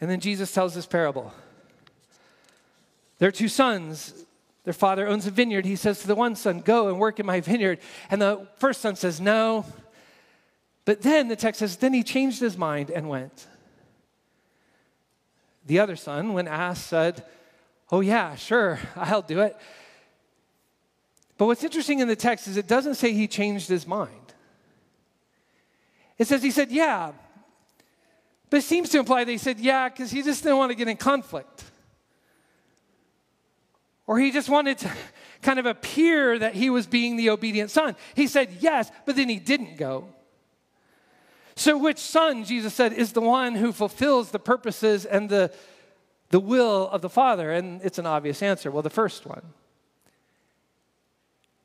And 0.00 0.10
then 0.10 0.20
Jesus 0.20 0.52
tells 0.52 0.74
this 0.74 0.86
parable. 0.86 1.32
There 3.18 3.28
are 3.28 3.32
two 3.32 3.48
sons. 3.48 4.24
Their 4.64 4.72
father 4.72 5.06
owns 5.06 5.26
a 5.26 5.30
vineyard. 5.30 5.64
He 5.64 5.76
says 5.76 6.00
to 6.00 6.06
the 6.06 6.14
one 6.14 6.36
son, 6.36 6.60
Go 6.60 6.88
and 6.88 6.98
work 6.98 7.20
in 7.20 7.26
my 7.26 7.40
vineyard. 7.40 7.78
And 8.10 8.20
the 8.20 8.46
first 8.56 8.80
son 8.80 8.96
says, 8.96 9.20
No. 9.20 9.64
But 10.84 11.02
then 11.02 11.28
the 11.28 11.36
text 11.36 11.58
says, 11.58 11.76
Then 11.76 11.92
he 11.92 12.02
changed 12.02 12.40
his 12.40 12.56
mind 12.56 12.90
and 12.90 13.08
went. 13.08 13.46
The 15.66 15.80
other 15.80 15.96
son, 15.96 16.32
when 16.32 16.48
asked, 16.48 16.86
said, 16.86 17.24
Oh, 17.90 18.00
yeah, 18.00 18.34
sure, 18.34 18.80
I'll 18.96 19.22
do 19.22 19.40
it. 19.40 19.56
But 21.38 21.46
what's 21.46 21.62
interesting 21.62 22.00
in 22.00 22.08
the 22.08 22.16
text 22.16 22.48
is 22.48 22.56
it 22.56 22.66
doesn't 22.66 22.94
say 22.94 23.12
he 23.12 23.28
changed 23.28 23.68
his 23.68 23.86
mind. 23.86 24.12
It 26.18 26.26
says 26.26 26.42
he 26.42 26.50
said, 26.50 26.70
Yeah. 26.70 27.12
But 28.48 28.58
it 28.58 28.62
seems 28.62 28.90
to 28.90 28.98
imply 28.98 29.24
he 29.24 29.38
said, 29.38 29.58
Yeah, 29.58 29.88
because 29.88 30.10
he 30.10 30.22
just 30.22 30.42
didn't 30.42 30.58
want 30.58 30.70
to 30.70 30.76
get 30.76 30.88
in 30.88 30.96
conflict. 30.96 31.64
Or 34.06 34.18
he 34.18 34.30
just 34.30 34.48
wanted 34.48 34.78
to 34.78 34.92
kind 35.42 35.58
of 35.58 35.66
appear 35.66 36.38
that 36.38 36.54
he 36.54 36.70
was 36.70 36.86
being 36.86 37.16
the 37.16 37.30
obedient 37.30 37.70
son. 37.70 37.96
He 38.14 38.28
said 38.28 38.58
yes, 38.60 38.90
but 39.04 39.16
then 39.16 39.28
he 39.28 39.38
didn't 39.38 39.76
go. 39.76 40.08
So, 41.58 41.78
which 41.78 41.98
son, 41.98 42.44
Jesus 42.44 42.74
said, 42.74 42.92
is 42.92 43.12
the 43.12 43.22
one 43.22 43.54
who 43.54 43.72
fulfills 43.72 44.30
the 44.30 44.38
purposes 44.38 45.06
and 45.06 45.30
the, 45.30 45.50
the 46.28 46.38
will 46.38 46.86
of 46.88 47.00
the 47.00 47.08
Father? 47.08 47.50
And 47.50 47.80
it's 47.82 47.98
an 47.98 48.04
obvious 48.04 48.42
answer. 48.42 48.70
Well, 48.70 48.82
the 48.82 48.90
first 48.90 49.24
one. 49.24 49.42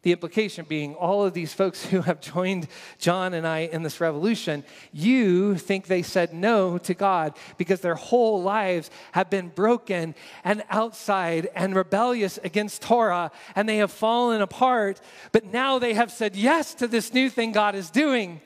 The 0.03 0.13
implication 0.13 0.65
being 0.67 0.95
all 0.95 1.25
of 1.25 1.33
these 1.33 1.53
folks 1.53 1.86
who 1.88 2.01
have 2.01 2.21
joined 2.21 2.69
John 3.00 3.33
and 3.33 3.45
I 3.45 3.60
in 3.60 3.83
this 3.83 4.00
revolution, 4.00 4.63
you 4.93 5.57
think 5.57 5.88
they 5.88 6.03
said 6.03 6.33
no 6.33 6.77
to 6.79 6.93
God 6.93 7.38
because 7.57 7.81
their 7.81 7.95
whole 7.95 8.41
lives 8.41 8.89
have 9.12 9.29
been 9.29 9.50
broken 9.50 10.15
and 10.45 10.63
outside 10.69 11.50
and 11.53 11.75
rebellious 11.75 12.39
against 12.45 12.81
Torah 12.81 13.29
and 13.57 13.67
they 13.67 13.77
have 13.77 13.91
fallen 13.91 14.41
apart. 14.41 15.01
But 15.33 15.51
now 15.51 15.79
they 15.79 15.95
have 15.95 16.12
said 16.12 16.33
yes 16.33 16.74
to 16.75 16.88
this 16.88 17.13
new 17.13 17.29
thing 17.29 17.51
God 17.51 17.75
is 17.75 17.91
doing. 17.91 18.39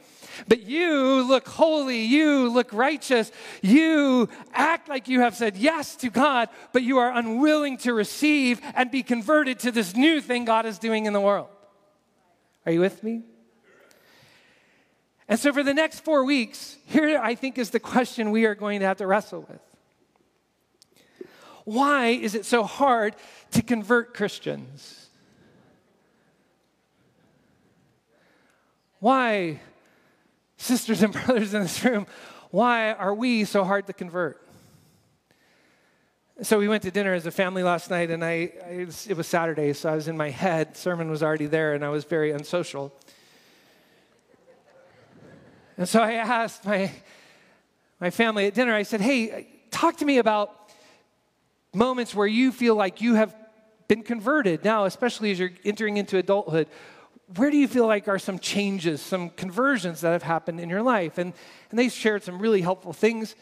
But 0.48 0.64
you 0.64 1.28
look 1.28 1.48
holy, 1.48 2.02
you 2.02 2.50
look 2.50 2.74
righteous, 2.74 3.32
you 3.62 4.30
act 4.54 4.90
like 4.90 5.08
you 5.08 5.22
have 5.22 5.36
said 5.36 5.58
yes 5.58 5.96
to 5.98 6.10
God, 6.10 6.50
but 6.74 6.84
you 6.84 6.98
are 6.98 7.12
unwilling 7.12 7.78
to 7.80 7.94
receive 7.94 8.62
and 8.76 8.92
be 8.92 9.04
converted 9.04 9.60
to 9.60 9.72
this 9.72 9.96
new 9.96 10.22
thing 10.22 10.46
God 10.46 10.66
is 10.66 10.80
doing 10.80 11.06
in 11.06 11.14
the 11.14 11.22
world. 11.22 11.48
Are 12.66 12.72
you 12.72 12.80
with 12.80 13.04
me? 13.04 13.24
And 15.28 15.40
so, 15.40 15.52
for 15.52 15.64
the 15.64 15.74
next 15.74 16.02
four 16.02 16.24
weeks, 16.24 16.78
here 16.86 17.20
I 17.22 17.34
think 17.36 17.58
is 17.58 17.72
the 17.72 17.80
question 17.80 18.32
we 18.32 18.46
are 18.46 18.56
going 18.56 18.82
to 18.82 18.86
have 18.86 18.98
to 18.98 19.08
wrestle 19.08 19.42
with. 19.50 19.62
Why 21.64 22.10
is 22.10 22.36
it 22.36 22.46
so 22.46 22.64
hard 22.64 23.16
to 23.52 23.64
convert 23.64 24.14
Christians? 24.14 25.08
Why 29.00 29.60
sisters 30.66 31.04
and 31.04 31.14
brothers 31.26 31.54
in 31.54 31.62
this 31.62 31.84
room, 31.84 32.08
why 32.52 32.94
are 32.94 33.14
we 33.14 33.46
so 33.46 33.64
hard 33.64 33.88
to 33.88 33.94
convert? 33.94 34.42
So 36.42 36.60
we 36.60 36.68
went 36.68 36.84
to 36.84 36.92
dinner 36.92 37.14
as 37.14 37.26
a 37.26 37.32
family 37.32 37.64
last 37.64 37.90
night, 37.90 38.12
and 38.12 38.24
I, 38.24 38.52
I 38.66 38.88
it 39.08 39.16
was 39.16 39.28
Saturday, 39.28 39.72
so 39.72 39.90
I 39.90 39.96
was 39.96 40.10
in 40.10 40.18
my 40.18 40.30
head. 40.30 40.76
Sermon 40.76 41.10
was 41.10 41.24
already 41.24 41.46
there, 41.46 41.74
and 41.74 41.86
I 41.86 41.90
was 41.90 42.04
very 42.04 42.32
unsocial. 42.32 42.94
And 45.78 45.88
so 45.88 46.02
I 46.02 46.14
asked 46.14 46.66
my, 46.66 46.92
my 48.02 48.10
family 48.10 48.48
at 48.48 48.54
dinner, 48.54 48.74
I 48.74 48.84
said, 48.84 49.02
hey, 49.02 49.48
talk 49.72 49.98
to 49.98 50.06
me 50.06 50.18
about 50.18 50.72
moments 51.74 52.16
where 52.16 52.28
you 52.28 52.52
feel 52.52 52.76
like 52.76 53.02
you 53.02 53.16
have 53.16 53.36
been 53.88 54.04
converted 54.04 54.64
now, 54.64 54.86
especially 54.86 55.32
as 55.32 55.40
you're 55.40 55.52
entering 55.64 55.98
into 55.98 56.18
adulthood 56.18 56.68
where 57.36 57.50
do 57.50 57.58
you 57.58 57.68
feel 57.68 57.88
like 57.88 58.08
are 58.08 58.20
some 58.20 58.38
changes, 58.38 59.02
some 59.02 59.30
conversions 59.32 60.02
that 60.02 60.12
have 60.12 60.24
happened 60.24 60.60
in 60.60 60.70
your 60.70 60.84
life? 60.84 61.18
And, 61.18 61.34
and 61.70 61.80
they 61.80 61.90
shared 61.90 62.24
some 62.24 62.40
really 62.40 62.62
helpful 62.62 62.94
things. 62.94 63.36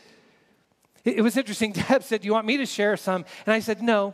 It, 1.03 1.17
it 1.17 1.21
was 1.21 1.35
interesting. 1.35 1.71
Deb 1.89 2.03
said, 2.03 2.21
Do 2.21 2.27
you 2.27 2.33
want 2.33 2.47
me 2.47 2.57
to 2.57 2.65
share 2.65 2.95
some? 2.95 3.25
And 3.45 3.53
I 3.53 3.59
said, 3.59 3.81
No. 3.81 4.13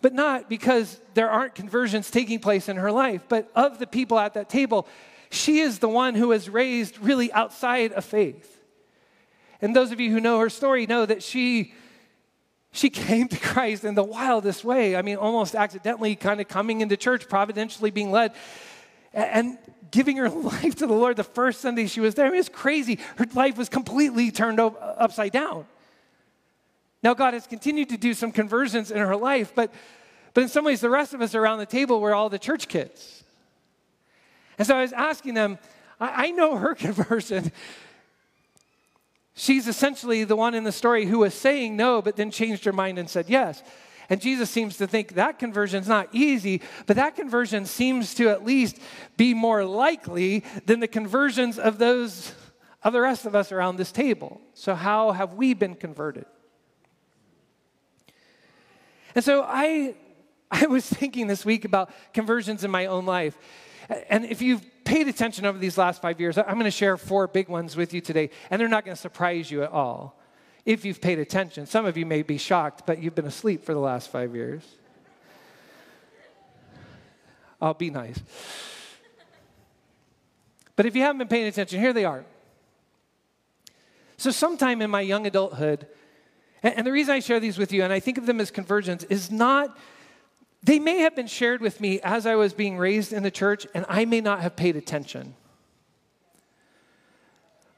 But 0.00 0.14
not 0.14 0.48
because 0.48 1.00
there 1.14 1.28
aren't 1.28 1.56
conversions 1.56 2.10
taking 2.10 2.38
place 2.38 2.68
in 2.68 2.76
her 2.76 2.92
life, 2.92 3.24
but 3.28 3.50
of 3.56 3.80
the 3.80 3.86
people 3.86 4.18
at 4.18 4.34
that 4.34 4.48
table, 4.48 4.86
she 5.30 5.58
is 5.58 5.80
the 5.80 5.88
one 5.88 6.14
who 6.14 6.28
was 6.28 6.48
raised 6.48 6.98
really 7.00 7.32
outside 7.32 7.92
of 7.92 8.04
faith. 8.04 8.62
And 9.60 9.74
those 9.74 9.90
of 9.90 9.98
you 9.98 10.12
who 10.12 10.20
know 10.20 10.38
her 10.38 10.50
story 10.50 10.86
know 10.86 11.04
that 11.04 11.22
she 11.22 11.74
she 12.72 12.90
came 12.90 13.28
to 13.28 13.38
Christ 13.38 13.84
in 13.84 13.94
the 13.94 14.04
wildest 14.04 14.64
way. 14.64 14.96
I 14.96 15.02
mean, 15.02 15.16
almost 15.16 15.54
accidentally, 15.54 16.16
kind 16.16 16.40
of 16.40 16.48
coming 16.48 16.80
into 16.80 16.96
church, 16.96 17.28
providentially 17.28 17.90
being 17.90 18.10
led, 18.10 18.32
and 19.12 19.58
giving 19.90 20.16
her 20.16 20.28
life 20.28 20.76
to 20.76 20.86
the 20.86 20.92
Lord 20.92 21.16
the 21.16 21.24
first 21.24 21.60
Sunday 21.60 21.86
she 21.86 22.00
was 22.00 22.14
there. 22.14 22.26
I 22.26 22.30
mean, 22.30 22.40
it's 22.40 22.48
crazy. 22.48 22.98
Her 23.16 23.26
life 23.34 23.56
was 23.56 23.68
completely 23.68 24.30
turned 24.30 24.60
upside 24.60 25.32
down. 25.32 25.66
Now, 27.02 27.14
God 27.14 27.34
has 27.34 27.46
continued 27.46 27.90
to 27.90 27.96
do 27.96 28.12
some 28.12 28.32
conversions 28.32 28.90
in 28.90 28.98
her 28.98 29.16
life, 29.16 29.52
but, 29.54 29.72
but 30.34 30.42
in 30.42 30.48
some 30.48 30.64
ways, 30.64 30.80
the 30.80 30.90
rest 30.90 31.14
of 31.14 31.22
us 31.22 31.34
around 31.34 31.58
the 31.58 31.66
table 31.66 32.00
were 32.00 32.14
all 32.14 32.28
the 32.28 32.38
church 32.38 32.68
kids. 32.68 33.22
And 34.58 34.66
so 34.66 34.76
I 34.76 34.82
was 34.82 34.92
asking 34.92 35.34
them, 35.34 35.58
I, 36.00 36.26
I 36.26 36.30
know 36.32 36.56
her 36.56 36.74
conversion 36.76 37.52
She's 39.38 39.68
essentially 39.68 40.24
the 40.24 40.34
one 40.34 40.56
in 40.56 40.64
the 40.64 40.72
story 40.72 41.06
who 41.06 41.20
was 41.20 41.32
saying 41.32 41.76
no, 41.76 42.02
but 42.02 42.16
then 42.16 42.32
changed 42.32 42.64
her 42.64 42.72
mind 42.72 42.98
and 42.98 43.08
said 43.08 43.26
yes. 43.28 43.62
And 44.10 44.20
Jesus 44.20 44.50
seems 44.50 44.76
to 44.78 44.88
think 44.88 45.14
that 45.14 45.38
conversion 45.38 45.80
is 45.80 45.86
not 45.86 46.08
easy, 46.12 46.60
but 46.86 46.96
that 46.96 47.14
conversion 47.14 47.64
seems 47.64 48.14
to 48.14 48.30
at 48.30 48.44
least 48.44 48.80
be 49.16 49.34
more 49.34 49.64
likely 49.64 50.42
than 50.66 50.80
the 50.80 50.88
conversions 50.88 51.56
of 51.56 51.78
those 51.78 52.32
of 52.82 52.92
the 52.92 53.00
rest 53.00 53.26
of 53.26 53.36
us 53.36 53.52
around 53.52 53.76
this 53.76 53.92
table. 53.92 54.40
So 54.54 54.74
how 54.74 55.12
have 55.12 55.34
we 55.34 55.54
been 55.54 55.76
converted? 55.76 56.26
And 59.14 59.24
so 59.24 59.44
I 59.46 59.94
I 60.50 60.66
was 60.66 60.84
thinking 60.84 61.28
this 61.28 61.44
week 61.44 61.64
about 61.64 61.92
conversions 62.12 62.64
in 62.64 62.72
my 62.72 62.86
own 62.86 63.06
life. 63.06 63.38
And 63.88 64.24
if 64.26 64.42
you've 64.42 64.64
paid 64.84 65.08
attention 65.08 65.46
over 65.46 65.58
these 65.58 65.78
last 65.78 66.02
five 66.02 66.20
years, 66.20 66.36
I'm 66.36 66.54
going 66.54 66.64
to 66.64 66.70
share 66.70 66.96
four 66.96 67.26
big 67.26 67.48
ones 67.48 67.76
with 67.76 67.94
you 67.94 68.00
today, 68.00 68.30
and 68.50 68.60
they're 68.60 68.68
not 68.68 68.84
going 68.84 68.94
to 68.94 69.00
surprise 69.00 69.50
you 69.50 69.62
at 69.62 69.70
all 69.70 70.18
if 70.66 70.84
you've 70.84 71.00
paid 71.00 71.18
attention. 71.18 71.66
Some 71.66 71.86
of 71.86 71.96
you 71.96 72.04
may 72.04 72.22
be 72.22 72.36
shocked, 72.36 72.82
but 72.86 73.02
you've 73.02 73.14
been 73.14 73.26
asleep 73.26 73.64
for 73.64 73.72
the 73.72 73.80
last 73.80 74.10
five 74.10 74.34
years. 74.34 74.62
I'll 77.60 77.74
be 77.74 77.90
nice. 77.90 78.18
But 80.76 80.86
if 80.86 80.94
you 80.94 81.02
haven't 81.02 81.18
been 81.18 81.28
paying 81.28 81.46
attention, 81.46 81.80
here 81.80 81.92
they 81.92 82.04
are. 82.04 82.24
So, 84.16 84.30
sometime 84.30 84.82
in 84.82 84.90
my 84.90 85.00
young 85.00 85.26
adulthood, 85.26 85.86
and 86.62 86.86
the 86.86 86.92
reason 86.92 87.14
I 87.14 87.20
share 87.20 87.40
these 87.40 87.56
with 87.56 87.72
you, 87.72 87.82
and 87.82 87.92
I 87.92 88.00
think 88.00 88.18
of 88.18 88.26
them 88.26 88.40
as 88.40 88.50
conversions, 88.50 89.04
is 89.04 89.30
not 89.30 89.76
they 90.62 90.78
may 90.78 90.98
have 91.00 91.14
been 91.14 91.26
shared 91.26 91.60
with 91.60 91.80
me 91.80 92.00
as 92.00 92.26
I 92.26 92.34
was 92.34 92.52
being 92.52 92.78
raised 92.78 93.12
in 93.12 93.22
the 93.22 93.30
church, 93.30 93.66
and 93.74 93.86
I 93.88 94.04
may 94.04 94.20
not 94.20 94.40
have 94.40 94.56
paid 94.56 94.76
attention. 94.76 95.34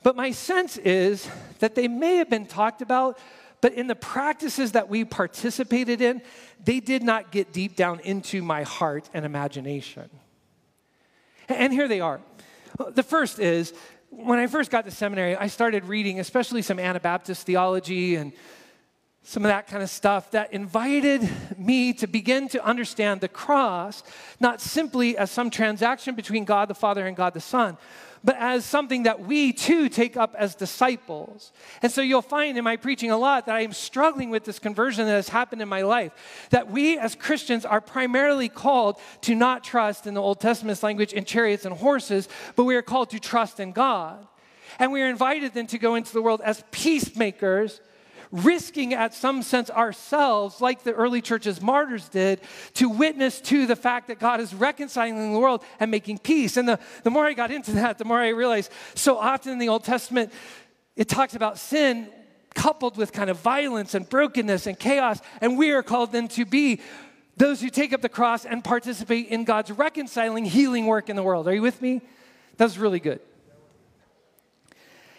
But 0.02 0.16
my 0.16 0.30
sense 0.30 0.78
is 0.78 1.28
that 1.58 1.74
they 1.74 1.88
may 1.88 2.16
have 2.16 2.30
been 2.30 2.46
talked 2.46 2.80
about, 2.80 3.18
but 3.60 3.74
in 3.74 3.86
the 3.86 3.94
practices 3.94 4.72
that 4.72 4.88
we 4.88 5.04
participated 5.04 6.00
in, 6.00 6.22
they 6.64 6.80
did 6.80 7.02
not 7.02 7.30
get 7.30 7.52
deep 7.52 7.76
down 7.76 8.00
into 8.00 8.40
my 8.40 8.62
heart 8.62 9.10
and 9.12 9.26
imagination. 9.26 10.08
And 11.48 11.72
here 11.72 11.88
they 11.88 12.00
are. 12.00 12.20
The 12.90 13.02
first 13.02 13.38
is 13.38 13.74
when 14.08 14.38
I 14.38 14.46
first 14.46 14.70
got 14.70 14.86
to 14.86 14.90
seminary, 14.90 15.36
I 15.36 15.48
started 15.48 15.84
reading, 15.84 16.18
especially 16.18 16.62
some 16.62 16.78
Anabaptist 16.78 17.46
theology 17.46 18.16
and 18.16 18.32
some 19.22 19.44
of 19.44 19.48
that 19.50 19.66
kind 19.66 19.82
of 19.82 19.90
stuff 19.90 20.30
that 20.30 20.52
invited 20.52 21.28
me 21.56 21.92
to 21.92 22.06
begin 22.06 22.48
to 22.48 22.64
understand 22.64 23.20
the 23.20 23.28
cross 23.28 24.02
not 24.40 24.60
simply 24.60 25.16
as 25.16 25.30
some 25.30 25.50
transaction 25.50 26.14
between 26.14 26.44
God 26.44 26.68
the 26.68 26.74
Father 26.74 27.06
and 27.06 27.16
God 27.16 27.34
the 27.34 27.40
Son, 27.40 27.76
but 28.24 28.36
as 28.38 28.64
something 28.64 29.04
that 29.04 29.20
we 29.20 29.52
too 29.52 29.88
take 29.88 30.16
up 30.16 30.34
as 30.36 30.54
disciples. 30.54 31.52
And 31.82 31.92
so 31.92 32.00
you'll 32.00 32.22
find 32.22 32.56
in 32.56 32.64
my 32.64 32.76
preaching 32.76 33.10
a 33.10 33.16
lot 33.16 33.46
that 33.46 33.56
I 33.56 33.60
am 33.60 33.72
struggling 33.72 34.30
with 34.30 34.44
this 34.44 34.58
conversion 34.58 35.06
that 35.06 35.12
has 35.12 35.28
happened 35.28 35.62
in 35.62 35.68
my 35.68 35.82
life. 35.82 36.48
That 36.50 36.70
we 36.70 36.98
as 36.98 37.14
Christians 37.14 37.64
are 37.64 37.80
primarily 37.80 38.48
called 38.48 38.98
to 39.22 39.34
not 39.34 39.64
trust 39.64 40.06
in 40.06 40.14
the 40.14 40.22
Old 40.22 40.40
Testament's 40.40 40.82
language 40.82 41.12
in 41.12 41.24
chariots 41.24 41.64
and 41.64 41.74
horses, 41.74 42.28
but 42.56 42.64
we 42.64 42.74
are 42.74 42.82
called 42.82 43.10
to 43.10 43.20
trust 43.20 43.60
in 43.60 43.72
God. 43.72 44.26
And 44.78 44.92
we 44.92 45.02
are 45.02 45.08
invited 45.08 45.54
then 45.54 45.66
to 45.68 45.78
go 45.78 45.94
into 45.94 46.12
the 46.12 46.22
world 46.22 46.40
as 46.44 46.64
peacemakers 46.70 47.80
risking 48.32 48.94
at 48.94 49.14
some 49.14 49.42
sense 49.42 49.70
ourselves, 49.70 50.60
like 50.60 50.82
the 50.82 50.92
early 50.92 51.20
church's 51.20 51.60
martyrs 51.60 52.08
did, 52.08 52.40
to 52.74 52.88
witness 52.88 53.40
to 53.40 53.66
the 53.66 53.76
fact 53.76 54.08
that 54.08 54.18
God 54.18 54.40
is 54.40 54.54
reconciling 54.54 55.32
the 55.32 55.38
world 55.38 55.64
and 55.78 55.90
making 55.90 56.18
peace. 56.18 56.56
And 56.56 56.68
the, 56.68 56.78
the 57.02 57.10
more 57.10 57.26
I 57.26 57.32
got 57.32 57.50
into 57.50 57.72
that, 57.72 57.98
the 57.98 58.04
more 58.04 58.20
I 58.20 58.28
realized 58.28 58.70
so 58.94 59.18
often 59.18 59.52
in 59.52 59.58
the 59.58 59.68
Old 59.68 59.84
Testament, 59.84 60.32
it 60.96 61.08
talks 61.08 61.34
about 61.34 61.58
sin 61.58 62.08
coupled 62.54 62.96
with 62.96 63.12
kind 63.12 63.30
of 63.30 63.38
violence 63.38 63.94
and 63.94 64.08
brokenness 64.08 64.66
and 64.66 64.78
chaos. 64.78 65.20
And 65.40 65.56
we 65.58 65.70
are 65.70 65.82
called 65.82 66.12
then 66.12 66.28
to 66.28 66.44
be 66.44 66.80
those 67.36 67.60
who 67.60 67.70
take 67.70 67.92
up 67.92 68.02
the 68.02 68.08
cross 68.08 68.44
and 68.44 68.62
participate 68.62 69.28
in 69.28 69.44
God's 69.44 69.70
reconciling, 69.70 70.44
healing 70.44 70.86
work 70.86 71.08
in 71.08 71.16
the 71.16 71.22
world. 71.22 71.48
Are 71.48 71.54
you 71.54 71.62
with 71.62 71.80
me? 71.80 72.02
That's 72.56 72.76
really 72.76 73.00
good. 73.00 73.20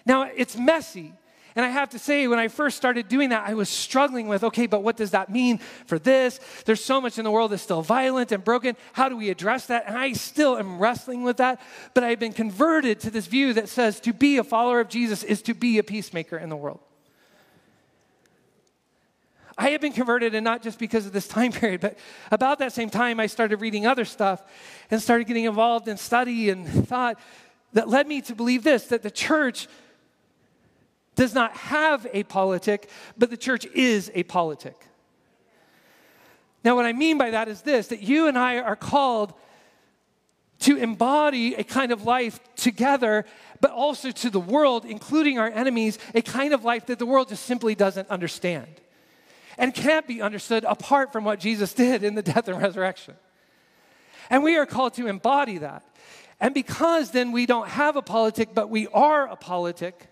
Now, 0.05 0.23
it's 0.23 0.55
messy 0.57 1.13
and 1.55 1.65
I 1.65 1.69
have 1.69 1.89
to 1.89 1.99
say, 1.99 2.27
when 2.27 2.39
I 2.39 2.47
first 2.47 2.77
started 2.77 3.07
doing 3.07 3.29
that, 3.29 3.47
I 3.47 3.53
was 3.53 3.67
struggling 3.67 4.27
with 4.27 4.43
okay, 4.43 4.67
but 4.67 4.83
what 4.83 4.95
does 4.95 5.11
that 5.11 5.29
mean 5.29 5.57
for 5.85 5.99
this? 5.99 6.39
There's 6.65 6.83
so 6.83 7.01
much 7.01 7.17
in 7.17 7.25
the 7.25 7.31
world 7.31 7.51
that's 7.51 7.61
still 7.61 7.81
violent 7.81 8.31
and 8.31 8.43
broken. 8.43 8.77
How 8.93 9.09
do 9.09 9.17
we 9.17 9.29
address 9.29 9.65
that? 9.65 9.85
And 9.87 9.97
I 9.97 10.13
still 10.13 10.57
am 10.57 10.79
wrestling 10.79 11.23
with 11.23 11.37
that. 11.37 11.61
But 11.93 12.03
I've 12.03 12.19
been 12.19 12.33
converted 12.33 13.01
to 13.01 13.11
this 13.11 13.27
view 13.27 13.53
that 13.53 13.67
says 13.67 13.99
to 14.01 14.13
be 14.13 14.37
a 14.37 14.43
follower 14.43 14.79
of 14.79 14.87
Jesus 14.87 15.23
is 15.23 15.41
to 15.43 15.53
be 15.53 15.77
a 15.77 15.83
peacemaker 15.83 16.37
in 16.37 16.49
the 16.49 16.55
world. 16.55 16.79
I 19.57 19.71
have 19.71 19.81
been 19.81 19.93
converted, 19.93 20.33
and 20.33 20.43
not 20.43 20.63
just 20.63 20.79
because 20.79 21.05
of 21.05 21.11
this 21.11 21.27
time 21.27 21.51
period, 21.51 21.81
but 21.81 21.97
about 22.31 22.59
that 22.59 22.73
same 22.73 22.89
time, 22.89 23.19
I 23.19 23.27
started 23.27 23.61
reading 23.61 23.85
other 23.85 24.05
stuff 24.05 24.41
and 24.89 25.01
started 25.01 25.27
getting 25.27 25.45
involved 25.45 25.87
in 25.87 25.97
study 25.97 26.49
and 26.49 26.67
thought 26.87 27.19
that 27.73 27.87
led 27.87 28.07
me 28.07 28.21
to 28.21 28.35
believe 28.35 28.63
this 28.63 28.85
that 28.87 29.03
the 29.03 29.11
church 29.11 29.67
does 31.15 31.33
not 31.33 31.55
have 31.55 32.07
a 32.13 32.23
politic, 32.23 32.89
but 33.17 33.29
the 33.29 33.37
church 33.37 33.65
is 33.67 34.11
a 34.13 34.23
politic. 34.23 34.87
Now, 36.63 36.75
what 36.75 36.85
I 36.85 36.93
mean 36.93 37.17
by 37.17 37.31
that 37.31 37.47
is 37.47 37.61
this 37.61 37.87
that 37.87 38.01
you 38.01 38.27
and 38.27 38.37
I 38.37 38.59
are 38.59 38.75
called 38.75 39.33
to 40.59 40.77
embody 40.77 41.55
a 41.55 41.63
kind 41.63 41.91
of 41.91 42.03
life 42.03 42.39
together, 42.55 43.25
but 43.61 43.71
also 43.71 44.11
to 44.11 44.29
the 44.29 44.39
world, 44.39 44.85
including 44.85 45.39
our 45.39 45.49
enemies, 45.49 45.97
a 46.13 46.21
kind 46.21 46.53
of 46.53 46.63
life 46.63 46.85
that 46.85 46.99
the 46.99 47.05
world 47.05 47.29
just 47.29 47.45
simply 47.45 47.73
doesn't 47.73 48.07
understand 48.09 48.67
and 49.57 49.73
can't 49.73 50.07
be 50.07 50.21
understood 50.21 50.63
apart 50.63 51.11
from 51.11 51.23
what 51.23 51.39
Jesus 51.39 51.73
did 51.73 52.03
in 52.03 52.15
the 52.15 52.21
death 52.21 52.47
and 52.47 52.61
resurrection. 52.61 53.15
And 54.29 54.43
we 54.43 54.55
are 54.55 54.65
called 54.65 54.93
to 54.95 55.07
embody 55.07 55.57
that. 55.57 55.83
And 56.39 56.53
because 56.53 57.11
then 57.11 57.31
we 57.31 57.45
don't 57.45 57.67
have 57.67 57.95
a 57.95 58.01
politic, 58.01 58.49
but 58.53 58.69
we 58.69 58.87
are 58.87 59.27
a 59.27 59.35
politic, 59.35 60.07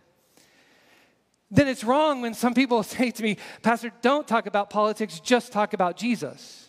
then 1.52 1.68
it's 1.68 1.84
wrong 1.84 2.22
when 2.22 2.34
some 2.34 2.54
people 2.54 2.84
say 2.98 3.12
to 3.12 3.24
me, 3.24 3.38
Pastor, 3.62 3.92
don't 4.02 4.28
talk 4.28 4.46
about 4.46 4.70
politics, 4.70 5.20
just 5.20 5.52
talk 5.52 5.74
about 5.74 5.98
Jesus. 5.98 6.68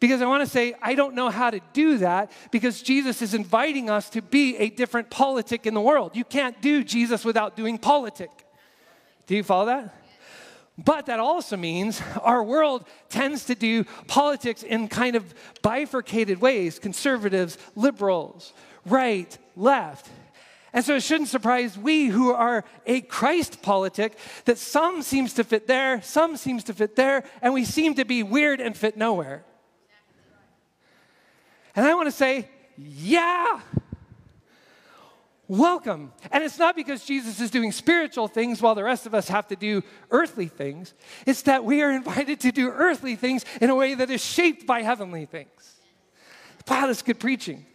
Because 0.00 0.20
I 0.20 0.26
want 0.26 0.42
to 0.42 0.50
say, 0.50 0.74
I 0.82 0.96
don't 0.96 1.14
know 1.14 1.30
how 1.30 1.50
to 1.50 1.60
do 1.72 1.98
that 1.98 2.32
because 2.50 2.82
Jesus 2.82 3.22
is 3.22 3.34
inviting 3.34 3.88
us 3.88 4.10
to 4.10 4.20
be 4.20 4.56
a 4.56 4.68
different 4.68 5.10
politic 5.10 5.64
in 5.64 5.74
the 5.74 5.80
world. 5.80 6.16
You 6.16 6.24
can't 6.24 6.60
do 6.60 6.82
Jesus 6.82 7.24
without 7.24 7.54
doing 7.54 7.78
politic. 7.78 8.30
Do 9.28 9.36
you 9.36 9.44
follow 9.44 9.66
that? 9.66 9.94
But 10.76 11.06
that 11.06 11.20
also 11.20 11.56
means 11.56 12.02
our 12.20 12.42
world 12.42 12.84
tends 13.10 13.44
to 13.44 13.54
do 13.54 13.84
politics 14.08 14.64
in 14.64 14.88
kind 14.88 15.14
of 15.14 15.34
bifurcated 15.62 16.40
ways 16.40 16.80
conservatives, 16.80 17.56
liberals, 17.76 18.52
right, 18.84 19.36
left. 19.54 20.08
And 20.72 20.84
so 20.84 20.96
it 20.96 21.02
shouldn't 21.02 21.28
surprise 21.28 21.76
we 21.76 22.06
who 22.06 22.32
are 22.32 22.64
a 22.86 23.02
Christ 23.02 23.60
politic 23.60 24.16
that 24.46 24.56
some 24.56 25.02
seems 25.02 25.34
to 25.34 25.44
fit 25.44 25.66
there, 25.66 26.00
some 26.00 26.36
seems 26.36 26.64
to 26.64 26.74
fit 26.74 26.96
there, 26.96 27.24
and 27.42 27.52
we 27.52 27.64
seem 27.64 27.94
to 27.94 28.04
be 28.04 28.22
weird 28.22 28.60
and 28.60 28.76
fit 28.76 28.96
nowhere. 28.96 29.44
And 31.76 31.84
I 31.84 31.94
want 31.94 32.06
to 32.06 32.12
say, 32.12 32.48
yeah, 32.78 33.60
welcome. 35.46 36.12
And 36.30 36.42
it's 36.42 36.58
not 36.58 36.74
because 36.74 37.04
Jesus 37.04 37.40
is 37.40 37.50
doing 37.50 37.72
spiritual 37.72 38.28
things 38.28 38.62
while 38.62 38.74
the 38.74 38.84
rest 38.84 39.04
of 39.04 39.14
us 39.14 39.28
have 39.28 39.48
to 39.48 39.56
do 39.56 39.82
earthly 40.10 40.48
things. 40.48 40.94
It's 41.26 41.42
that 41.42 41.64
we 41.64 41.82
are 41.82 41.90
invited 41.90 42.40
to 42.40 42.52
do 42.52 42.70
earthly 42.70 43.16
things 43.16 43.44
in 43.60 43.68
a 43.68 43.74
way 43.74 43.94
that 43.94 44.08
is 44.08 44.24
shaped 44.24 44.66
by 44.66 44.82
heavenly 44.82 45.26
things. 45.26 45.80
Wow, 46.68 46.86
that's 46.86 47.02
good 47.02 47.20
preaching. 47.20 47.66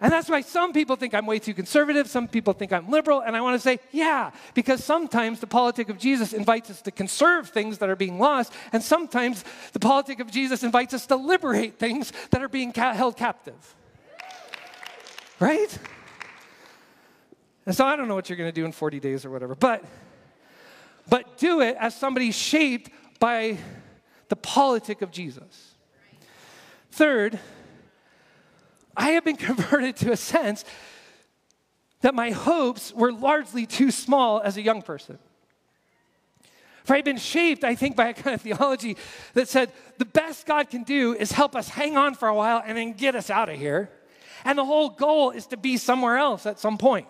And 0.00 0.12
that's 0.12 0.28
why 0.28 0.42
some 0.42 0.74
people 0.74 0.96
think 0.96 1.14
I'm 1.14 1.24
way 1.24 1.38
too 1.38 1.54
conservative, 1.54 2.06
some 2.08 2.28
people 2.28 2.52
think 2.52 2.72
I'm 2.72 2.90
liberal, 2.90 3.20
and 3.20 3.34
I 3.34 3.40
want 3.40 3.54
to 3.54 3.58
say, 3.58 3.80
yeah, 3.92 4.30
because 4.52 4.84
sometimes 4.84 5.40
the 5.40 5.46
politic 5.46 5.88
of 5.88 5.98
Jesus 5.98 6.34
invites 6.34 6.68
us 6.70 6.82
to 6.82 6.90
conserve 6.90 7.48
things 7.48 7.78
that 7.78 7.88
are 7.88 7.96
being 7.96 8.18
lost, 8.18 8.52
and 8.72 8.82
sometimes 8.82 9.42
the 9.72 9.80
politic 9.80 10.20
of 10.20 10.30
Jesus 10.30 10.62
invites 10.62 10.92
us 10.92 11.06
to 11.06 11.16
liberate 11.16 11.78
things 11.78 12.12
that 12.30 12.42
are 12.42 12.48
being 12.48 12.72
ca- 12.72 12.92
held 12.92 13.16
captive. 13.16 13.74
Right? 15.40 15.78
And 17.64 17.74
so 17.74 17.86
I 17.86 17.96
don't 17.96 18.06
know 18.06 18.14
what 18.14 18.28
you're 18.28 18.36
going 18.36 18.52
to 18.52 18.60
do 18.60 18.66
in 18.66 18.72
40 18.72 19.00
days 19.00 19.24
or 19.24 19.30
whatever, 19.30 19.54
but 19.54 19.82
but 21.08 21.38
do 21.38 21.60
it 21.60 21.76
as 21.78 21.94
somebody 21.94 22.32
shaped 22.32 22.90
by 23.18 23.58
the 24.28 24.36
politic 24.36 25.02
of 25.02 25.10
Jesus. 25.10 25.74
Third, 26.90 27.38
I 28.96 29.10
have 29.10 29.24
been 29.24 29.36
converted 29.50 29.96
to 29.96 30.12
a 30.12 30.16
sense 30.16 30.64
that 32.00 32.14
my 32.14 32.30
hopes 32.30 32.92
were 32.92 33.12
largely 33.12 33.66
too 33.66 33.90
small 33.90 34.40
as 34.40 34.56
a 34.56 34.62
young 34.62 34.82
person. 34.82 35.18
For 36.84 36.94
I've 36.94 37.04
been 37.04 37.18
shaped, 37.18 37.64
I 37.64 37.74
think, 37.74 37.96
by 37.96 38.08
a 38.08 38.14
kind 38.14 38.34
of 38.34 38.42
theology 38.42 38.96
that 39.34 39.48
said 39.48 39.72
the 39.98 40.04
best 40.04 40.46
God 40.46 40.70
can 40.70 40.84
do 40.84 41.14
is 41.14 41.32
help 41.32 41.56
us 41.56 41.68
hang 41.68 41.96
on 41.96 42.14
for 42.14 42.28
a 42.28 42.34
while 42.34 42.62
and 42.64 42.78
then 42.78 42.92
get 42.92 43.16
us 43.16 43.28
out 43.28 43.48
of 43.48 43.58
here. 43.58 43.90
And 44.44 44.56
the 44.56 44.64
whole 44.64 44.90
goal 44.90 45.32
is 45.32 45.46
to 45.48 45.56
be 45.56 45.78
somewhere 45.78 46.16
else 46.16 46.46
at 46.46 46.60
some 46.60 46.78
point. 46.78 47.08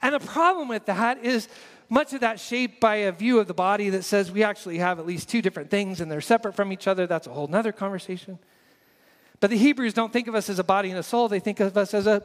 And 0.00 0.14
the 0.14 0.20
problem 0.20 0.68
with 0.68 0.86
that 0.86 1.22
is 1.22 1.48
much 1.90 2.14
of 2.14 2.20
that 2.20 2.40
shaped 2.40 2.80
by 2.80 2.96
a 2.96 3.12
view 3.12 3.38
of 3.38 3.48
the 3.48 3.54
body 3.54 3.90
that 3.90 4.04
says 4.04 4.32
we 4.32 4.42
actually 4.42 4.78
have 4.78 4.98
at 4.98 5.04
least 5.04 5.28
two 5.28 5.42
different 5.42 5.70
things 5.70 6.00
and 6.00 6.10
they're 6.10 6.22
separate 6.22 6.54
from 6.54 6.72
each 6.72 6.88
other. 6.88 7.06
That's 7.06 7.26
a 7.26 7.32
whole 7.34 7.48
nother 7.48 7.72
conversation. 7.72 8.38
But 9.44 9.50
the 9.50 9.58
Hebrews 9.58 9.92
don't 9.92 10.10
think 10.10 10.26
of 10.26 10.34
us 10.34 10.48
as 10.48 10.58
a 10.58 10.64
body 10.64 10.88
and 10.88 10.98
a 10.98 11.02
soul, 11.02 11.28
they 11.28 11.38
think 11.38 11.60
of 11.60 11.76
us 11.76 11.92
as 11.92 12.06
a. 12.06 12.22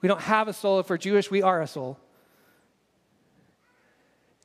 We 0.00 0.06
don't 0.06 0.20
have 0.20 0.46
a 0.46 0.52
soul. 0.52 0.78
If 0.78 0.88
we're 0.88 0.98
Jewish, 0.98 1.32
we 1.32 1.42
are 1.42 1.60
a 1.60 1.66
soul. 1.66 1.98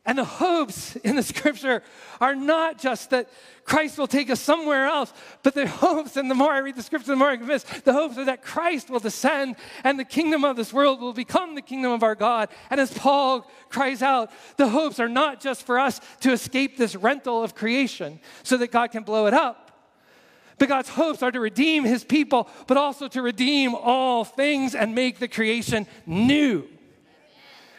And 0.07 0.17
the 0.17 0.23
hopes 0.23 0.95
in 0.95 1.17
the 1.17 1.23
scripture 1.33 1.83
are 2.21 2.33
not 2.33 2.79
just 2.79 3.09
that 3.09 3.29
Christ 3.65 3.97
will 3.97 4.07
take 4.07 4.29
us 4.29 4.39
somewhere 4.39 4.85
else, 4.85 5.11
but 5.43 5.53
the 5.53 5.67
hopes, 5.67 6.15
and 6.15 6.31
the 6.31 6.35
more 6.35 6.49
I 6.49 6.59
read 6.59 6.77
the 6.77 6.81
scripture, 6.81 7.07
the 7.07 7.17
more 7.17 7.29
I'm 7.29 7.45
the 7.45 7.93
hopes 7.93 8.17
are 8.17 8.23
that 8.25 8.41
Christ 8.41 8.89
will 8.89 9.01
descend 9.01 9.57
and 9.83 9.99
the 9.99 10.05
kingdom 10.05 10.45
of 10.45 10.55
this 10.55 10.71
world 10.71 11.01
will 11.01 11.11
become 11.11 11.53
the 11.53 11.61
kingdom 11.61 11.91
of 11.91 12.01
our 12.01 12.15
God. 12.15 12.47
And 12.69 12.79
as 12.79 12.93
Paul 12.93 13.51
cries 13.67 14.01
out, 14.01 14.31
the 14.55 14.69
hopes 14.69 15.01
are 15.01 15.09
not 15.09 15.41
just 15.41 15.63
for 15.63 15.77
us 15.77 15.99
to 16.21 16.31
escape 16.31 16.77
this 16.77 16.95
rental 16.95 17.43
of 17.43 17.53
creation 17.53 18.21
so 18.43 18.55
that 18.57 18.71
God 18.71 18.91
can 18.91 19.03
blow 19.03 19.27
it 19.27 19.33
up. 19.33 19.65
But 20.57 20.69
God's 20.69 20.89
hopes 20.89 21.21
are 21.21 21.31
to 21.31 21.39
redeem 21.39 21.83
his 21.83 22.05
people, 22.05 22.49
but 22.65 22.77
also 22.77 23.09
to 23.09 23.21
redeem 23.21 23.75
all 23.75 24.23
things 24.23 24.73
and 24.73 24.95
make 24.95 25.19
the 25.19 25.27
creation 25.27 25.85
new. 26.05 26.67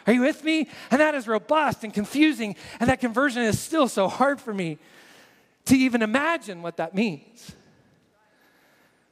Are 0.08 0.12
you 0.12 0.22
with 0.22 0.42
me? 0.42 0.66
And 0.90 1.02
that 1.02 1.14
is 1.14 1.28
robust 1.28 1.84
and 1.84 1.92
confusing, 1.92 2.56
and 2.80 2.88
that 2.88 2.98
conversion 2.98 3.42
is 3.42 3.60
still 3.60 3.88
so 3.88 4.08
hard 4.08 4.40
for 4.40 4.54
me 4.54 4.78
to 5.66 5.76
even 5.76 6.00
imagine 6.00 6.62
what 6.62 6.78
that 6.78 6.94
means. 6.94 7.52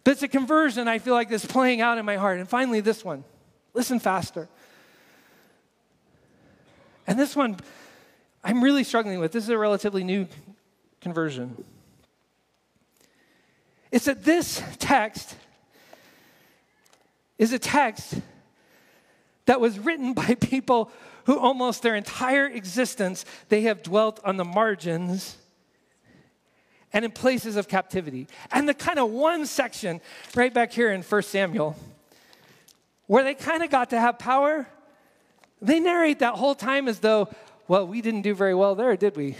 But 0.05 0.13
it's 0.13 0.23
a 0.23 0.29
conversion 0.29 0.89
I 0.89 0.99
feel 0.99 1.13
like 1.13 1.29
that's 1.29 1.45
playing 1.45 1.83
out 1.83 1.99
in 1.99 2.07
my 2.07 2.17
heart. 2.17 2.39
And 2.39 2.49
finally, 2.49 2.81
this 2.81 3.05
one. 3.05 3.25
Listen 3.75 4.01
faster. 4.01 4.49
And 7.07 7.19
this 7.19 7.37
one, 7.37 7.59
I'm 8.43 8.65
really 8.65 8.83
struggling 8.83 9.21
with. 9.21 9.33
This 9.33 9.45
is 9.45 9.51
a 9.51 9.59
relatively 9.59 10.03
new 10.03 10.27
conversion. 11.03 11.63
It's 13.93 14.07
that 14.07 14.25
this 14.25 14.63
text 14.79 15.37
is 17.37 17.53
a 17.53 17.59
text 17.59 18.15
that 19.47 19.61
was 19.61 19.79
written 19.79 20.13
by 20.15 20.35
people 20.35 20.91
who 21.25 21.39
almost 21.39 21.83
their 21.83 21.97
entire 21.97 22.47
existence 22.47 23.25
they 23.49 23.63
have 23.63 23.83
dwelt 23.83 24.21
on 24.25 24.37
the 24.37 24.45
margins 24.45 25.37
and 26.93 27.05
in 27.05 27.11
places 27.11 27.57
of 27.57 27.67
captivity. 27.67 28.29
And 28.53 28.69
the 28.69 28.75
kind 28.75 28.99
of 28.99 29.11
one 29.11 29.45
section 29.47 30.01
right 30.35 30.55
back 30.55 30.73
here 30.73 30.93
in 30.93 31.03
1 31.03 31.23
Samuel 31.23 31.77
where 33.07 33.23
they 33.23 33.35
kind 33.35 33.63
of 33.63 33.71
got 33.71 33.91
to 33.91 34.01
have 34.01 34.19
power, 34.19 34.67
they 35.63 35.81
narrate 35.81 36.19
that 36.19 36.35
whole 36.35 36.55
time 36.55 36.89
as 36.89 36.99
though, 36.99 37.29
well, 37.69 37.87
we 37.87 38.01
didn't 38.01 38.23
do 38.23 38.35
very 38.35 38.55
well 38.55 38.75
there, 38.75 38.97
did 38.97 39.17
we? 39.17 39.37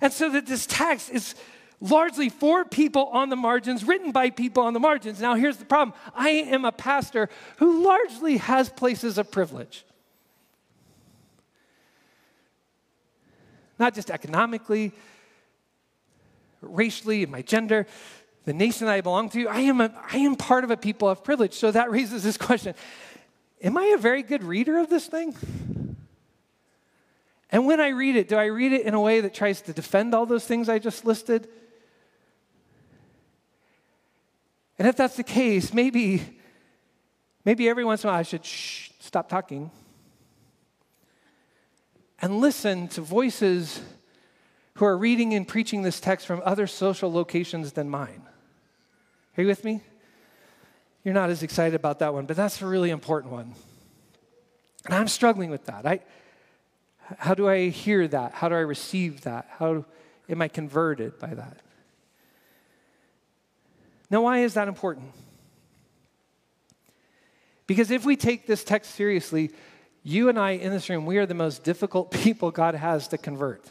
And 0.00 0.12
so 0.12 0.30
that 0.30 0.46
this 0.46 0.66
text 0.66 1.10
is 1.10 1.34
largely 1.80 2.28
for 2.28 2.64
people 2.64 3.06
on 3.06 3.28
the 3.28 3.36
margins, 3.36 3.84
written 3.84 4.12
by 4.12 4.30
people 4.30 4.62
on 4.62 4.72
the 4.72 4.80
margins. 4.80 5.20
Now, 5.20 5.34
here's 5.34 5.56
the 5.56 5.64
problem 5.64 5.96
I 6.14 6.30
am 6.30 6.64
a 6.64 6.72
pastor 6.72 7.28
who 7.58 7.84
largely 7.84 8.38
has 8.38 8.68
places 8.68 9.18
of 9.18 9.30
privilege. 9.30 9.84
Not 13.78 13.94
just 13.94 14.10
economically, 14.10 14.92
racially, 16.60 17.26
my 17.26 17.42
gender, 17.42 17.86
the 18.44 18.52
nation 18.52 18.88
I 18.88 19.00
belong 19.00 19.28
to. 19.30 19.46
I 19.46 19.60
am, 19.60 19.80
a, 19.80 19.92
I 20.10 20.18
am 20.18 20.34
part 20.34 20.64
of 20.64 20.70
a 20.70 20.76
people 20.76 21.08
of 21.08 21.22
privilege. 21.22 21.54
So 21.54 21.70
that 21.70 21.90
raises 21.90 22.24
this 22.24 22.36
question 22.36 22.74
Am 23.62 23.76
I 23.76 23.92
a 23.96 23.98
very 23.98 24.22
good 24.22 24.42
reader 24.42 24.78
of 24.78 24.88
this 24.88 25.06
thing? 25.06 25.34
And 27.50 27.66
when 27.66 27.80
I 27.80 27.88
read 27.88 28.16
it, 28.16 28.28
do 28.28 28.36
I 28.36 28.46
read 28.46 28.72
it 28.72 28.82
in 28.82 28.94
a 28.94 29.00
way 29.00 29.20
that 29.20 29.32
tries 29.32 29.62
to 29.62 29.72
defend 29.72 30.14
all 30.14 30.26
those 30.26 30.44
things 30.44 30.68
I 30.68 30.78
just 30.78 31.04
listed? 31.04 31.48
And 34.78 34.86
if 34.86 34.96
that's 34.96 35.16
the 35.16 35.24
case, 35.24 35.74
maybe, 35.74 36.22
maybe 37.44 37.68
every 37.68 37.84
once 37.84 38.04
in 38.04 38.08
a 38.08 38.12
while 38.12 38.20
I 38.20 38.22
should 38.22 38.44
shh, 38.44 38.90
stop 39.00 39.28
talking 39.28 39.70
and 42.20 42.40
listen 42.40 42.88
to 42.88 43.00
voices 43.00 43.80
who 44.74 44.84
are 44.84 44.96
reading 44.96 45.34
and 45.34 45.46
preaching 45.46 45.82
this 45.82 46.00
text 46.00 46.26
from 46.26 46.42
other 46.44 46.66
social 46.66 47.12
locations 47.12 47.72
than 47.72 47.88
mine. 47.88 48.22
Are 49.36 49.42
you 49.42 49.48
with 49.48 49.64
me? 49.64 49.82
You're 51.04 51.14
not 51.14 51.30
as 51.30 51.42
excited 51.42 51.74
about 51.74 52.00
that 52.00 52.12
one, 52.12 52.26
but 52.26 52.36
that's 52.36 52.60
a 52.62 52.66
really 52.66 52.90
important 52.90 53.32
one. 53.32 53.54
And 54.86 54.94
I'm 54.94 55.08
struggling 55.08 55.50
with 55.50 55.64
that. 55.66 55.86
I, 55.86 56.00
how 57.18 57.34
do 57.34 57.48
I 57.48 57.68
hear 57.68 58.06
that? 58.08 58.34
How 58.34 58.48
do 58.48 58.54
I 58.54 58.60
receive 58.60 59.22
that? 59.22 59.48
How 59.58 59.84
am 60.28 60.42
I 60.42 60.48
converted 60.48 61.18
by 61.18 61.34
that? 61.34 61.58
Now, 64.10 64.22
why 64.22 64.38
is 64.38 64.54
that 64.54 64.68
important? 64.68 65.12
Because 67.66 67.90
if 67.90 68.04
we 68.04 68.16
take 68.16 68.46
this 68.46 68.64
text 68.64 68.94
seriously, 68.94 69.50
you 70.02 70.30
and 70.30 70.38
I 70.38 70.52
in 70.52 70.72
this 70.72 70.88
room, 70.88 71.04
we 71.04 71.18
are 71.18 71.26
the 71.26 71.34
most 71.34 71.64
difficult 71.64 72.10
people 72.22 72.50
God 72.50 72.74
has 72.74 73.08
to 73.08 73.18
convert. 73.18 73.64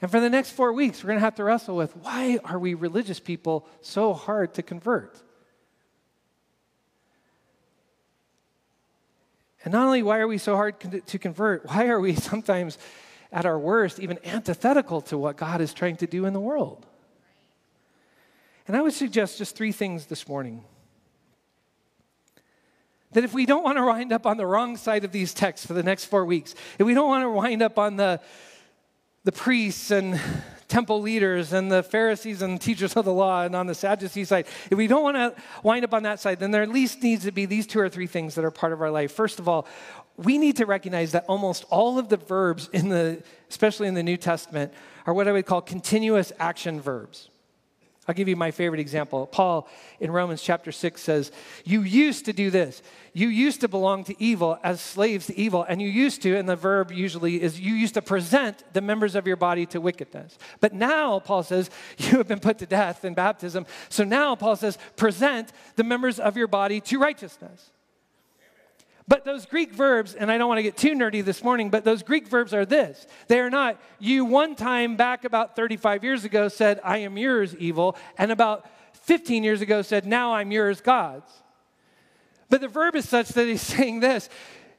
And 0.00 0.10
for 0.10 0.20
the 0.20 0.30
next 0.30 0.50
four 0.50 0.72
weeks, 0.72 1.02
we're 1.02 1.08
going 1.08 1.18
to 1.18 1.24
have 1.24 1.36
to 1.36 1.44
wrestle 1.44 1.76
with 1.76 1.96
why 1.96 2.38
are 2.44 2.58
we 2.58 2.74
religious 2.74 3.20
people 3.20 3.66
so 3.80 4.12
hard 4.12 4.54
to 4.54 4.62
convert? 4.62 5.22
And 9.64 9.72
not 9.72 9.86
only 9.86 10.02
why 10.02 10.18
are 10.18 10.28
we 10.28 10.38
so 10.38 10.54
hard 10.54 11.06
to 11.06 11.18
convert, 11.18 11.66
why 11.66 11.88
are 11.88 12.00
we 12.00 12.14
sometimes 12.14 12.78
at 13.32 13.46
our 13.46 13.58
worst 13.58 14.00
even 14.00 14.18
antithetical 14.24 15.00
to 15.02 15.18
what 15.18 15.36
God 15.36 15.60
is 15.60 15.74
trying 15.74 15.96
to 15.96 16.06
do 16.06 16.24
in 16.26 16.32
the 16.32 16.40
world? 16.40 16.86
And 18.66 18.76
I 18.76 18.82
would 18.82 18.92
suggest 18.92 19.38
just 19.38 19.56
three 19.56 19.72
things 19.72 20.06
this 20.06 20.26
morning. 20.26 20.64
That 23.12 23.24
if 23.24 23.32
we 23.32 23.46
don't 23.46 23.62
want 23.62 23.78
to 23.78 23.84
wind 23.84 24.12
up 24.12 24.26
on 24.26 24.36
the 24.36 24.46
wrong 24.46 24.76
side 24.76 25.04
of 25.04 25.12
these 25.12 25.32
texts 25.32 25.66
for 25.66 25.72
the 25.72 25.82
next 25.82 26.06
four 26.06 26.24
weeks, 26.24 26.54
if 26.78 26.86
we 26.86 26.92
don't 26.92 27.08
want 27.08 27.22
to 27.22 27.30
wind 27.30 27.62
up 27.62 27.78
on 27.78 27.96
the, 27.96 28.20
the 29.24 29.32
priests 29.32 29.90
and 29.90 30.20
temple 30.68 31.00
leaders 31.00 31.52
and 31.52 31.70
the 31.70 31.82
Pharisees 31.82 32.42
and 32.42 32.60
teachers 32.60 32.94
of 32.96 33.04
the 33.04 33.12
law 33.12 33.44
and 33.44 33.54
on 33.54 33.68
the 33.68 33.74
Sadducee 33.74 34.24
side, 34.24 34.46
if 34.70 34.76
we 34.76 34.88
don't 34.88 35.02
want 35.02 35.16
to 35.16 35.42
wind 35.62 35.84
up 35.84 35.94
on 35.94 36.02
that 36.02 36.18
side, 36.20 36.40
then 36.40 36.50
there 36.50 36.62
at 36.62 36.68
least 36.68 37.02
needs 37.02 37.24
to 37.24 37.32
be 37.32 37.46
these 37.46 37.66
two 37.66 37.78
or 37.78 37.88
three 37.88 38.08
things 38.08 38.34
that 38.34 38.44
are 38.44 38.50
part 38.50 38.72
of 38.72 38.82
our 38.82 38.90
life. 38.90 39.12
First 39.12 39.38
of 39.38 39.48
all, 39.48 39.66
we 40.16 40.38
need 40.38 40.56
to 40.56 40.66
recognize 40.66 41.12
that 41.12 41.24
almost 41.28 41.64
all 41.70 41.98
of 41.98 42.08
the 42.08 42.16
verbs 42.16 42.68
in 42.72 42.88
the, 42.88 43.22
especially 43.50 43.88
in 43.88 43.94
the 43.94 44.02
New 44.02 44.16
Testament, 44.16 44.72
are 45.06 45.14
what 45.14 45.28
I 45.28 45.32
would 45.32 45.46
call 45.46 45.60
continuous 45.60 46.32
action 46.38 46.80
verbs. 46.80 47.30
I'll 48.08 48.14
give 48.14 48.28
you 48.28 48.36
my 48.36 48.52
favorite 48.52 48.80
example. 48.80 49.26
Paul 49.26 49.68
in 49.98 50.12
Romans 50.12 50.40
chapter 50.40 50.70
6 50.70 51.00
says, 51.00 51.32
You 51.64 51.82
used 51.82 52.26
to 52.26 52.32
do 52.32 52.50
this. 52.50 52.80
You 53.12 53.28
used 53.28 53.62
to 53.62 53.68
belong 53.68 54.04
to 54.04 54.22
evil 54.22 54.58
as 54.62 54.80
slaves 54.80 55.26
to 55.26 55.36
evil. 55.36 55.64
And 55.68 55.82
you 55.82 55.88
used 55.88 56.22
to, 56.22 56.36
and 56.36 56.48
the 56.48 56.54
verb 56.54 56.92
usually 56.92 57.42
is 57.42 57.58
you 57.58 57.74
used 57.74 57.94
to 57.94 58.02
present 58.02 58.62
the 58.72 58.80
members 58.80 59.16
of 59.16 59.26
your 59.26 59.36
body 59.36 59.66
to 59.66 59.80
wickedness. 59.80 60.38
But 60.60 60.72
now, 60.72 61.18
Paul 61.18 61.42
says, 61.42 61.68
you 61.98 62.18
have 62.18 62.28
been 62.28 62.40
put 62.40 62.58
to 62.58 62.66
death 62.66 63.04
in 63.04 63.14
baptism. 63.14 63.66
So 63.88 64.04
now, 64.04 64.36
Paul 64.36 64.54
says, 64.54 64.78
present 64.94 65.50
the 65.74 65.84
members 65.84 66.20
of 66.20 66.36
your 66.36 66.48
body 66.48 66.80
to 66.82 67.00
righteousness. 67.00 67.72
But 69.08 69.24
those 69.24 69.46
Greek 69.46 69.72
verbs, 69.72 70.14
and 70.14 70.30
I 70.32 70.38
don't 70.38 70.48
want 70.48 70.58
to 70.58 70.64
get 70.64 70.76
too 70.76 70.94
nerdy 70.94 71.24
this 71.24 71.44
morning, 71.44 71.70
but 71.70 71.84
those 71.84 72.02
Greek 72.02 72.26
verbs 72.26 72.52
are 72.52 72.66
this. 72.66 73.06
They 73.28 73.38
are 73.38 73.50
not, 73.50 73.80
you 74.00 74.24
one 74.24 74.56
time 74.56 74.96
back 74.96 75.24
about 75.24 75.54
35 75.54 76.02
years 76.02 76.24
ago 76.24 76.48
said, 76.48 76.80
I 76.82 76.98
am 76.98 77.16
yours, 77.16 77.54
evil, 77.56 77.96
and 78.18 78.32
about 78.32 78.66
15 78.94 79.44
years 79.44 79.60
ago 79.60 79.82
said, 79.82 80.06
now 80.06 80.34
I'm 80.34 80.50
yours, 80.50 80.80
God's. 80.80 81.30
But 82.48 82.60
the 82.60 82.68
verb 82.68 82.96
is 82.96 83.08
such 83.08 83.28
that 83.30 83.46
he's 83.46 83.62
saying 83.62 84.00
this 84.00 84.28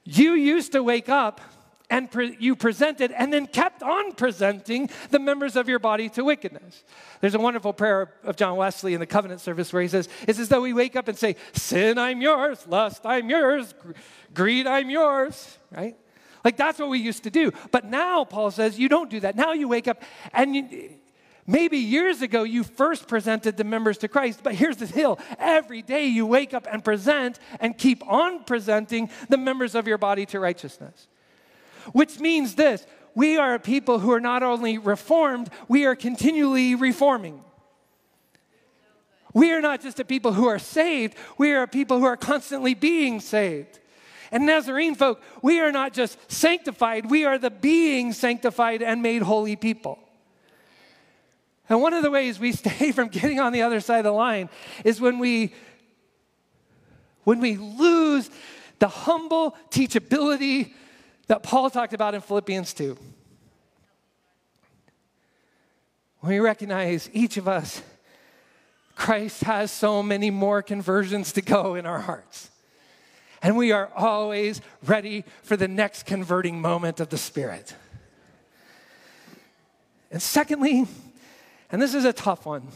you 0.03 0.33
used 0.33 0.71
to 0.71 0.81
wake 0.81 1.09
up 1.09 1.41
and 1.89 2.11
pre- 2.11 2.35
you 2.39 2.55
presented 2.55 3.11
and 3.11 3.31
then 3.31 3.47
kept 3.47 3.81
on 3.81 4.11
presenting 4.13 4.89
the 5.09 5.19
members 5.19 5.55
of 5.55 5.69
your 5.69 5.79
body 5.79 6.09
to 6.09 6.23
wickedness. 6.23 6.83
There's 7.21 7.35
a 7.35 7.39
wonderful 7.39 7.73
prayer 7.73 8.13
of 8.23 8.35
John 8.35 8.57
Wesley 8.57 8.93
in 8.93 8.99
the 8.99 9.05
covenant 9.05 9.41
service 9.41 9.71
where 9.71 9.81
he 9.81 9.87
says, 9.87 10.09
It's 10.27 10.39
as 10.39 10.49
though 10.49 10.61
we 10.61 10.73
wake 10.73 10.95
up 10.95 11.07
and 11.07 11.17
say, 11.17 11.35
Sin, 11.53 11.97
I'm 11.97 12.21
yours, 12.21 12.65
lust, 12.67 13.05
I'm 13.05 13.29
yours, 13.29 13.73
greed, 14.33 14.67
I'm 14.67 14.89
yours, 14.89 15.57
right? 15.71 15.95
Like 16.43 16.57
that's 16.57 16.79
what 16.79 16.89
we 16.89 16.99
used 16.99 17.23
to 17.23 17.29
do. 17.29 17.51
But 17.71 17.85
now, 17.85 18.23
Paul 18.23 18.51
says, 18.51 18.79
you 18.79 18.89
don't 18.89 19.09
do 19.09 19.19
that. 19.21 19.35
Now 19.35 19.53
you 19.53 19.67
wake 19.67 19.87
up 19.87 20.01
and 20.33 20.55
you, 20.55 20.91
maybe 21.45 21.77
years 21.77 22.21
ago 22.21 22.43
you 22.43 22.63
first 22.63 23.07
presented 23.07 23.57
the 23.57 23.63
members 23.63 23.97
to 23.99 24.07
Christ, 24.07 24.41
but 24.43 24.55
here's 24.55 24.77
the 24.77 24.87
deal 24.87 25.19
every 25.39 25.81
day 25.81 26.05
you 26.07 26.25
wake 26.25 26.53
up 26.53 26.67
and 26.71 26.83
present 26.83 27.39
and 27.59 27.77
keep 27.77 28.05
on 28.07 28.43
presenting 28.43 29.09
the 29.29 29.37
members 29.37 29.75
of 29.75 29.87
your 29.87 29.97
body 29.97 30.25
to 30.27 30.39
righteousness. 30.39 31.07
Which 31.93 32.19
means 32.19 32.55
this 32.55 32.85
we 33.15 33.37
are 33.37 33.55
a 33.55 33.59
people 33.59 33.99
who 33.99 34.11
are 34.11 34.19
not 34.19 34.43
only 34.43 34.77
reformed, 34.77 35.49
we 35.67 35.85
are 35.85 35.95
continually 35.95 36.75
reforming. 36.75 37.43
We 39.33 39.51
are 39.51 39.61
not 39.61 39.81
just 39.81 39.99
a 39.99 40.05
people 40.05 40.33
who 40.33 40.47
are 40.47 40.59
saved, 40.59 41.15
we 41.37 41.51
are 41.51 41.63
a 41.63 41.67
people 41.67 41.99
who 41.99 42.05
are 42.05 42.17
constantly 42.17 42.73
being 42.73 43.19
saved. 43.19 43.79
And 44.31 44.45
Nazarene 44.45 44.95
folk, 44.95 45.21
we 45.41 45.59
are 45.59 45.71
not 45.71 45.93
just 45.93 46.17
sanctified, 46.31 47.09
we 47.09 47.25
are 47.25 47.37
the 47.37 47.49
being 47.49 48.13
sanctified 48.13 48.81
and 48.81 49.01
made 49.01 49.21
holy 49.21 49.55
people. 49.55 49.99
And 51.69 51.81
one 51.81 51.93
of 51.93 52.03
the 52.03 52.11
ways 52.11 52.39
we 52.39 52.51
stay 52.53 52.91
from 52.91 53.09
getting 53.09 53.39
on 53.39 53.53
the 53.53 53.61
other 53.61 53.79
side 53.79 53.99
of 53.99 54.05
the 54.05 54.11
line 54.11 54.49
is 54.83 55.01
when 55.01 55.19
we 55.19 55.53
when 57.23 57.41
we 57.41 57.57
lose 57.57 58.29
the 58.79 58.87
humble 58.87 59.57
teachability 59.69 60.73
that 61.27 61.43
Paul 61.43 61.69
talked 61.69 61.93
about 61.93 62.15
in 62.15 62.21
Philippians 62.21 62.73
2. 62.73 62.97
When 66.19 66.33
we 66.33 66.39
recognize 66.39 67.09
each 67.13 67.37
of 67.37 67.47
us, 67.47 67.81
Christ 68.95 69.43
has 69.43 69.71
so 69.71 70.01
many 70.01 70.31
more 70.31 70.61
conversions 70.61 71.31
to 71.33 71.41
go 71.41 71.75
in 71.75 71.85
our 71.85 71.99
hearts. 71.99 72.49
And 73.43 73.55
we 73.55 73.71
are 73.71 73.91
always 73.95 74.61
ready 74.83 75.23
for 75.43 75.55
the 75.55 75.67
next 75.67 76.03
converting 76.07 76.59
moment 76.59 76.99
of 76.99 77.09
the 77.09 77.17
Spirit. 77.17 77.75
And 80.09 80.21
secondly, 80.21 80.87
and 81.71 81.81
this 81.81 81.93
is 81.93 82.05
a 82.05 82.13
tough 82.13 82.45
one, 82.45 82.67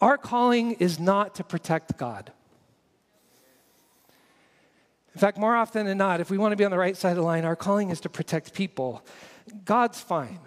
our 0.00 0.18
calling 0.18 0.72
is 0.72 0.98
not 0.98 1.34
to 1.36 1.44
protect 1.44 1.96
God. 1.96 2.32
In 5.18 5.20
fact, 5.20 5.36
more 5.36 5.56
often 5.56 5.84
than 5.84 5.98
not, 5.98 6.20
if 6.20 6.30
we 6.30 6.38
want 6.38 6.52
to 6.52 6.56
be 6.56 6.64
on 6.64 6.70
the 6.70 6.78
right 6.78 6.96
side 6.96 7.10
of 7.10 7.16
the 7.16 7.22
line, 7.22 7.44
our 7.44 7.56
calling 7.56 7.90
is 7.90 7.98
to 8.02 8.08
protect 8.08 8.54
people. 8.54 9.04
God's 9.64 10.00
fine. 10.00 10.38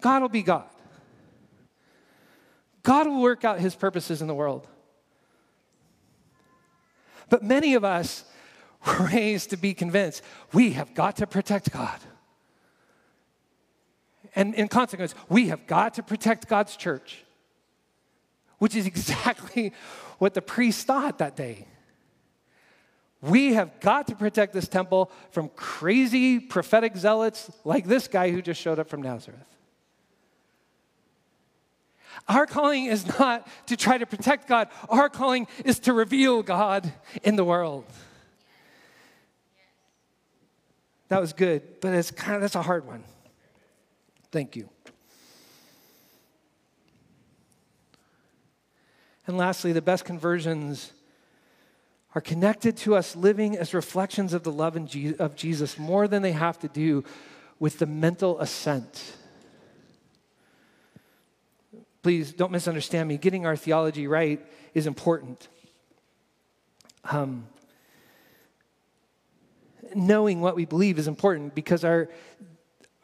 God 0.00 0.22
will 0.22 0.28
be 0.28 0.44
God. 0.44 0.66
God 2.84 3.08
will 3.08 3.22
work 3.22 3.44
out 3.44 3.58
his 3.58 3.74
purposes 3.74 4.22
in 4.22 4.28
the 4.28 4.36
world. 4.36 4.68
But 7.28 7.42
many 7.42 7.74
of 7.74 7.82
us 7.82 8.22
were 8.86 9.06
raised 9.12 9.50
to 9.50 9.56
be 9.56 9.74
convinced 9.74 10.22
we 10.52 10.74
have 10.74 10.94
got 10.94 11.16
to 11.16 11.26
protect 11.26 11.72
God. 11.72 11.98
And 14.36 14.54
in 14.54 14.68
consequence, 14.68 15.12
we 15.28 15.48
have 15.48 15.66
got 15.66 15.94
to 15.94 16.04
protect 16.04 16.46
God's 16.46 16.76
church, 16.76 17.24
which 18.58 18.74
is 18.74 18.86
exactly 18.94 19.72
what 20.18 20.34
the 20.34 20.42
priests 20.42 20.84
thought 20.84 21.18
that 21.18 21.36
day. 21.36 21.66
We 23.20 23.54
have 23.54 23.80
got 23.80 24.08
to 24.08 24.14
protect 24.14 24.52
this 24.52 24.68
temple 24.68 25.10
from 25.30 25.48
crazy 25.56 26.38
prophetic 26.38 26.94
zealots 26.94 27.50
like 27.64 27.86
this 27.86 28.06
guy 28.06 28.30
who 28.30 28.42
just 28.42 28.60
showed 28.60 28.78
up 28.78 28.88
from 28.88 29.00
Nazareth. 29.00 29.46
Our 32.28 32.46
calling 32.46 32.84
is 32.86 33.06
not 33.18 33.46
to 33.66 33.76
try 33.76 33.98
to 33.98 34.06
protect 34.06 34.46
God, 34.46 34.68
our 34.88 35.08
calling 35.08 35.46
is 35.64 35.78
to 35.80 35.92
reveal 35.92 36.42
God 36.42 36.92
in 37.22 37.36
the 37.36 37.44
world. 37.44 37.84
That 41.08 41.20
was 41.20 41.32
good, 41.32 41.80
but 41.80 41.94
it's 41.94 42.10
kind 42.10 42.36
of 42.36 42.40
that's 42.42 42.54
a 42.54 42.62
hard 42.62 42.86
one. 42.86 43.04
Thank 44.32 44.56
you. 44.56 44.68
And 49.26 49.36
lastly, 49.36 49.72
the 49.72 49.82
best 49.82 50.04
conversions 50.04 50.92
are 52.14 52.20
connected 52.20 52.76
to 52.78 52.94
us 52.94 53.16
living 53.16 53.56
as 53.56 53.74
reflections 53.74 54.32
of 54.32 54.42
the 54.42 54.52
love 54.52 54.76
of 55.18 55.36
Jesus 55.36 55.78
more 55.78 56.06
than 56.06 56.22
they 56.22 56.32
have 56.32 56.58
to 56.60 56.68
do 56.68 57.04
with 57.58 57.78
the 57.78 57.86
mental 57.86 58.38
assent 58.40 59.16
please 62.04 62.34
don't 62.34 62.52
misunderstand 62.52 63.08
me. 63.08 63.16
Getting 63.16 63.46
our 63.46 63.56
theology 63.56 64.06
right 64.06 64.38
is 64.74 64.86
important. 64.86 65.48
Um, 67.04 67.46
knowing 69.94 70.42
what 70.42 70.54
we 70.54 70.66
believe 70.66 70.98
is 70.98 71.08
important 71.08 71.54
because 71.54 71.82
our, 71.82 72.10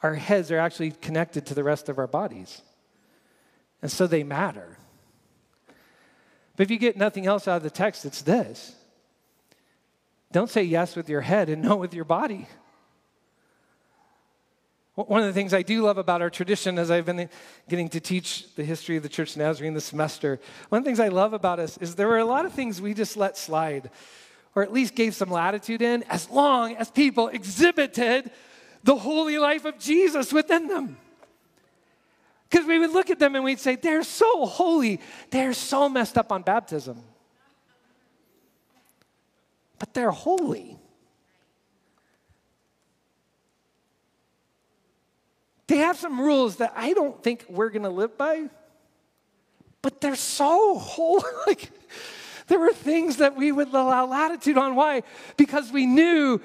our 0.03 0.15
heads 0.15 0.51
are 0.51 0.59
actually 0.59 0.91
connected 0.91 1.47
to 1.47 1.55
the 1.55 1.65
rest 1.65 1.89
of 1.89 1.99
our 1.99 2.07
bodies. 2.07 2.61
And 3.81 3.91
so 3.91 4.07
they 4.07 4.23
matter. 4.23 4.77
But 6.61 6.65
if 6.65 6.71
you 6.73 6.77
get 6.77 6.99
nothing 6.99 7.25
else 7.25 7.49
out 7.49 7.57
of 7.57 7.63
the 7.63 7.71
text, 7.71 8.05
it's 8.05 8.21
this 8.21 8.75
don't 10.31 10.51
say 10.51 10.63
yes 10.63 10.95
with 10.95 11.09
your 11.09 11.23
head 11.23 11.49
and 11.49 11.63
no 11.69 11.75
with 11.77 11.95
your 11.95 12.05
body. 12.05 12.47
One 14.95 15.23
of 15.23 15.27
the 15.27 15.33
things 15.33 15.55
I 15.55 15.63
do 15.63 15.81
love 15.81 15.97
about 15.97 16.21
our 16.21 16.29
tradition 16.29 16.79
as 16.79 16.91
I've 16.91 17.07
been 17.07 17.31
getting 17.71 17.89
to 17.89 17.99
teach 17.99 18.55
the 18.57 18.63
history 18.63 18.99
of 18.99 19.03
the 19.03 19.09
Church 19.09 19.31
of 19.31 19.37
Nazarene 19.39 19.73
this 19.73 19.87
semester, 19.87 20.39
one 20.69 20.81
of 20.81 20.85
the 20.85 20.89
things 20.91 21.01
I 21.01 21.09
love 21.09 21.33
about 21.33 21.61
us 21.61 21.79
is 21.79 21.95
there 21.95 22.09
were 22.09 22.19
a 22.19 22.27
lot 22.27 22.45
of 22.45 22.53
things 22.53 22.79
we 22.79 22.93
just 22.93 23.17
let 23.17 23.39
slide, 23.39 23.89
or 24.55 24.63
at 24.63 24.71
least 24.71 24.95
gave 24.95 25.15
some 25.15 25.31
latitude 25.31 25.81
in, 25.81 26.03
as 26.11 26.29
long 26.29 26.77
as 26.77 26.91
people 26.91 27.29
exhibited 27.29 28.31
the 28.85 28.97
holy 28.97 29.39
life 29.39 29.65
of 29.65 29.79
Jesus 29.79 30.31
within 30.31 30.69
them. 30.69 30.99
Because 32.51 32.67
we 32.67 32.79
would 32.79 32.91
look 32.91 33.11
at 33.11 33.19
them 33.21 33.37
and 33.37 33.45
we'd 33.45 33.61
say, 33.61 33.77
they're 33.77 34.03
so 34.03 34.45
holy, 34.45 35.01
they're 35.31 35.53
so 35.53 35.89
messed 35.89 36.19
up 36.19 36.33
on 36.33 36.43
baptism. 36.43 37.01
But 39.79 39.95
they're 39.95 40.11
holy. 40.11 40.77
They 45.69 45.77
have 45.77 45.97
some 45.97 46.21
rules 46.21 46.57
that 46.57 46.73
I 46.75 46.93
don't 46.93 47.23
think 47.23 47.45
we're 47.49 47.71
going 47.71 47.85
to 47.85 47.91
live 47.91 48.19
by, 48.19 48.49
but 49.81 50.01
they're 50.01 50.17
so 50.17 50.77
holy. 50.77 51.23
like, 51.47 51.71
there 52.49 52.59
were 52.59 52.73
things 52.73 53.19
that 53.19 53.37
we 53.37 53.53
would 53.53 53.69
allow 53.69 54.07
latitude 54.07 54.59
on. 54.59 54.75
Why? 54.75 55.05
Because 55.37 55.71
we 55.71 55.87
knew 55.87 56.41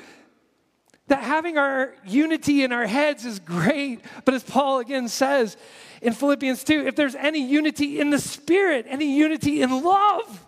that 1.07 1.21
having 1.21 1.57
our 1.57 1.93
unity 2.05 2.63
in 2.63 2.71
our 2.71 2.87
heads 2.87 3.25
is 3.25 3.39
great. 3.39 4.01
But 4.23 4.33
as 4.33 4.43
Paul 4.43 4.79
again 4.79 5.07
says 5.07 5.55
in 6.01 6.13
Philippians 6.13 6.63
2, 6.63 6.87
if 6.87 6.95
there's 6.95 7.15
any 7.15 7.45
unity 7.45 7.99
in 7.99 8.09
the 8.09 8.19
spirit, 8.19 8.85
any 8.89 9.15
unity 9.15 9.61
in 9.61 9.83
love. 9.83 10.45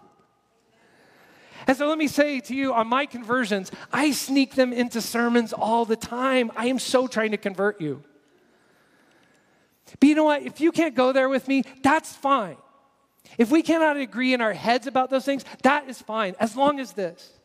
And 1.68 1.78
so 1.78 1.88
let 1.88 1.98
me 1.98 2.08
say 2.08 2.40
to 2.40 2.56
you 2.56 2.74
on 2.74 2.88
my 2.88 3.06
conversions, 3.06 3.72
I 3.92 4.12
sneak 4.12 4.56
them 4.56 4.74
into 4.74 5.02
sermons 5.02 5.54
all 5.54 5.86
the 5.86 5.98
time. 5.98 6.52
I 6.56 6.68
am 6.68 6.80
so 6.80 7.08
trying 7.08 7.32
to 7.32 7.38
convert 7.38 7.82
you. 7.82 8.04
But 10.00 10.10
you 10.10 10.16
know 10.16 10.24
what? 10.24 10.44
If 10.44 10.60
you 10.60 10.72
can't 10.72 10.96
go 10.96 11.12
there 11.12 11.30
with 11.30 11.48
me, 11.48 11.64
that's 11.84 12.14
fine. 12.14 12.58
If 13.38 13.52
we 13.52 13.62
cannot 13.62 13.98
agree 13.98 14.34
in 14.34 14.42
our 14.42 14.54
heads 14.54 14.88
about 14.88 15.10
those 15.10 15.26
things, 15.26 15.44
that 15.64 15.90
is 15.90 16.02
fine, 16.02 16.36
as 16.40 16.56
long 16.56 16.80
as 16.80 16.94
this. 16.94 17.37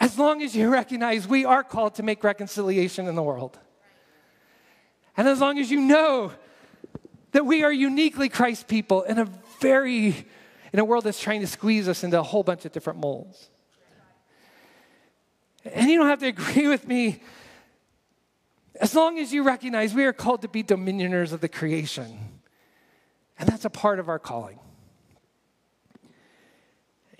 As 0.00 0.18
long 0.18 0.42
as 0.42 0.54
you 0.54 0.68
recognize 0.68 1.26
we 1.26 1.44
are 1.44 1.62
called 1.62 1.94
to 1.96 2.02
make 2.02 2.24
reconciliation 2.24 3.06
in 3.06 3.14
the 3.14 3.22
world. 3.22 3.58
And 5.16 5.28
as 5.28 5.40
long 5.40 5.58
as 5.58 5.70
you 5.70 5.80
know 5.80 6.32
that 7.32 7.46
we 7.46 7.62
are 7.64 7.72
uniquely 7.72 8.28
Christ 8.28 8.68
people 8.68 9.02
in 9.02 9.18
a 9.18 9.26
very, 9.60 10.26
in 10.72 10.78
a 10.78 10.84
world 10.84 11.04
that's 11.04 11.20
trying 11.20 11.40
to 11.40 11.46
squeeze 11.46 11.88
us 11.88 12.04
into 12.04 12.18
a 12.18 12.22
whole 12.22 12.42
bunch 12.42 12.64
of 12.64 12.72
different 12.72 13.00
molds. 13.00 13.50
And 15.64 15.88
you 15.88 15.98
don't 15.98 16.08
have 16.08 16.20
to 16.20 16.26
agree 16.26 16.68
with 16.68 16.86
me 16.86 17.22
as 18.80 18.94
long 18.94 19.18
as 19.18 19.32
you 19.32 19.42
recognize 19.42 19.94
we 19.94 20.04
are 20.04 20.12
called 20.12 20.42
to 20.42 20.48
be 20.48 20.62
dominioners 20.62 21.32
of 21.32 21.40
the 21.40 21.48
creation, 21.48 22.18
and 23.38 23.48
that's 23.48 23.64
a 23.64 23.70
part 23.70 23.98
of 23.98 24.08
our 24.08 24.18
calling. 24.18 24.58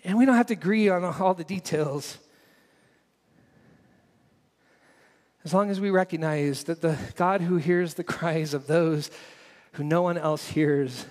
And 0.02 0.18
we 0.18 0.26
don't 0.26 0.34
have 0.34 0.46
to 0.46 0.54
agree 0.54 0.88
on 0.88 1.04
all 1.04 1.34
the 1.34 1.44
details. 1.44 2.18
As 5.44 5.52
long 5.52 5.70
as 5.70 5.78
we 5.78 5.90
recognize 5.90 6.64
that 6.64 6.80
the 6.80 6.96
God 7.16 7.42
who 7.42 7.56
hears 7.56 7.94
the 7.94 8.04
cries 8.04 8.54
of 8.54 8.66
those 8.66 9.10
who 9.72 9.84
no 9.84 10.00
one 10.00 10.16
else 10.16 10.48
hears 10.48 11.04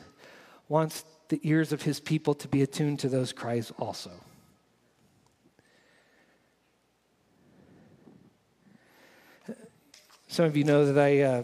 wants 0.67 1.05
the 1.29 1.39
ears 1.43 1.71
of 1.71 1.83
his 1.83 1.99
people 1.99 2.33
to 2.35 2.47
be 2.47 2.63
attuned 2.63 2.99
to 2.99 3.09
those 3.09 3.31
cries 3.31 3.71
also. 3.77 4.09
Some 10.27 10.45
of 10.45 10.57
you 10.57 10.63
know 10.63 10.91
that 10.91 10.99
I, 10.99 11.21
uh, 11.21 11.43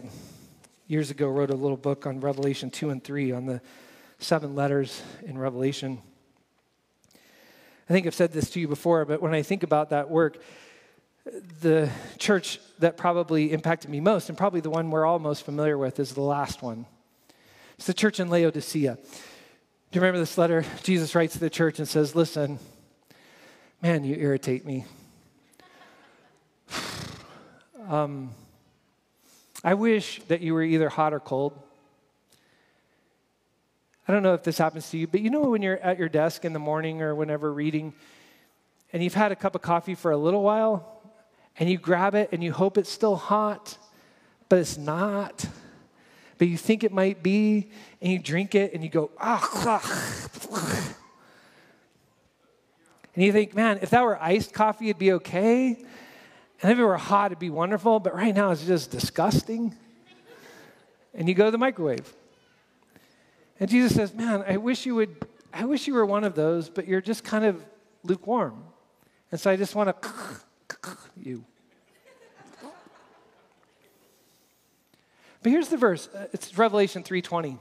years 0.88 1.12
ago, 1.12 1.28
wrote 1.28 1.50
a 1.50 1.54
little 1.54 1.76
book 1.76 2.06
on 2.06 2.18
Revelation 2.18 2.70
2 2.70 2.90
and 2.90 3.04
3 3.04 3.30
on 3.30 3.46
the 3.46 3.60
seven 4.18 4.56
letters 4.56 5.00
in 5.22 5.38
Revelation. 5.38 6.02
I 7.88 7.92
think 7.92 8.08
I've 8.08 8.16
said 8.16 8.32
this 8.32 8.50
to 8.50 8.60
you 8.60 8.66
before, 8.66 9.04
but 9.04 9.22
when 9.22 9.32
I 9.32 9.42
think 9.42 9.62
about 9.62 9.90
that 9.90 10.10
work, 10.10 10.38
the 11.60 11.90
church 12.18 12.60
that 12.78 12.96
probably 12.96 13.52
impacted 13.52 13.90
me 13.90 14.00
most, 14.00 14.28
and 14.28 14.38
probably 14.38 14.60
the 14.60 14.70
one 14.70 14.90
we're 14.90 15.04
all 15.04 15.18
most 15.18 15.44
familiar 15.44 15.76
with, 15.76 16.00
is 16.00 16.14
the 16.14 16.22
last 16.22 16.62
one. 16.62 16.86
It's 17.76 17.86
the 17.86 17.94
church 17.94 18.20
in 18.20 18.28
Laodicea. 18.28 18.94
Do 18.94 19.96
you 19.96 20.00
remember 20.00 20.20
this 20.20 20.38
letter? 20.38 20.64
Jesus 20.82 21.14
writes 21.14 21.34
to 21.34 21.40
the 21.40 21.50
church 21.50 21.78
and 21.78 21.88
says, 21.88 22.14
Listen, 22.14 22.58
man, 23.82 24.04
you 24.04 24.16
irritate 24.16 24.64
me. 24.64 24.84
um, 27.88 28.30
I 29.62 29.74
wish 29.74 30.22
that 30.28 30.40
you 30.40 30.54
were 30.54 30.62
either 30.62 30.88
hot 30.88 31.12
or 31.12 31.20
cold. 31.20 31.60
I 34.08 34.12
don't 34.12 34.22
know 34.22 34.34
if 34.34 34.42
this 34.42 34.58
happens 34.58 34.90
to 34.90 34.98
you, 34.98 35.06
but 35.06 35.20
you 35.20 35.30
know 35.30 35.42
when 35.42 35.62
you're 35.62 35.78
at 35.78 35.98
your 35.98 36.08
desk 36.08 36.44
in 36.44 36.52
the 36.52 36.58
morning 36.58 37.02
or 37.02 37.14
whenever 37.14 37.52
reading, 37.52 37.92
and 38.92 39.02
you've 39.04 39.14
had 39.14 39.32
a 39.32 39.36
cup 39.36 39.54
of 39.54 39.62
coffee 39.62 39.94
for 39.94 40.10
a 40.10 40.16
little 40.16 40.42
while, 40.42 40.99
and 41.60 41.70
you 41.70 41.78
grab 41.78 42.14
it 42.14 42.30
and 42.32 42.42
you 42.42 42.52
hope 42.52 42.78
it's 42.78 42.90
still 42.90 43.16
hot, 43.16 43.78
but 44.48 44.58
it's 44.58 44.78
not. 44.78 45.46
But 46.38 46.48
you 46.48 46.56
think 46.56 46.82
it 46.82 46.90
might 46.90 47.22
be, 47.22 47.70
and 48.00 48.10
you 48.10 48.18
drink 48.18 48.54
it 48.54 48.72
and 48.72 48.82
you 48.82 48.88
go, 48.88 49.10
ah. 49.20 50.96
And 53.14 53.24
you 53.24 53.32
think, 53.32 53.54
man, 53.54 53.80
if 53.82 53.90
that 53.90 54.02
were 54.02 54.22
iced 54.22 54.54
coffee, 54.54 54.86
it'd 54.86 54.98
be 54.98 55.12
okay. 55.14 55.76
And 56.62 56.72
if 56.72 56.78
it 56.78 56.84
were 56.84 56.96
hot, 56.96 57.26
it'd 57.26 57.38
be 57.38 57.50
wonderful, 57.50 58.00
but 58.00 58.14
right 58.14 58.34
now 58.34 58.50
it's 58.52 58.64
just 58.64 58.90
disgusting. 58.90 59.74
And 61.12 61.28
you 61.28 61.34
go 61.34 61.46
to 61.46 61.50
the 61.50 61.58
microwave. 61.58 62.10
And 63.58 63.68
Jesus 63.68 63.94
says, 63.94 64.14
Man, 64.14 64.44
I 64.46 64.56
wish 64.58 64.86
you 64.86 64.94
would, 64.94 65.26
I 65.52 65.64
wish 65.64 65.86
you 65.86 65.94
were 65.94 66.06
one 66.06 66.24
of 66.24 66.34
those, 66.34 66.70
but 66.70 66.86
you're 66.86 67.00
just 67.00 67.24
kind 67.24 67.44
of 67.44 67.62
lukewarm. 68.04 68.62
And 69.32 69.40
so 69.40 69.50
I 69.50 69.56
just 69.56 69.74
want 69.74 70.00
to 70.00 70.08
you. 71.16 71.44
But 75.42 75.52
here's 75.52 75.68
the 75.68 75.76
verse. 75.76 76.08
Uh, 76.08 76.26
it's 76.32 76.56
Revelation 76.56 77.02
3:20. 77.02 77.58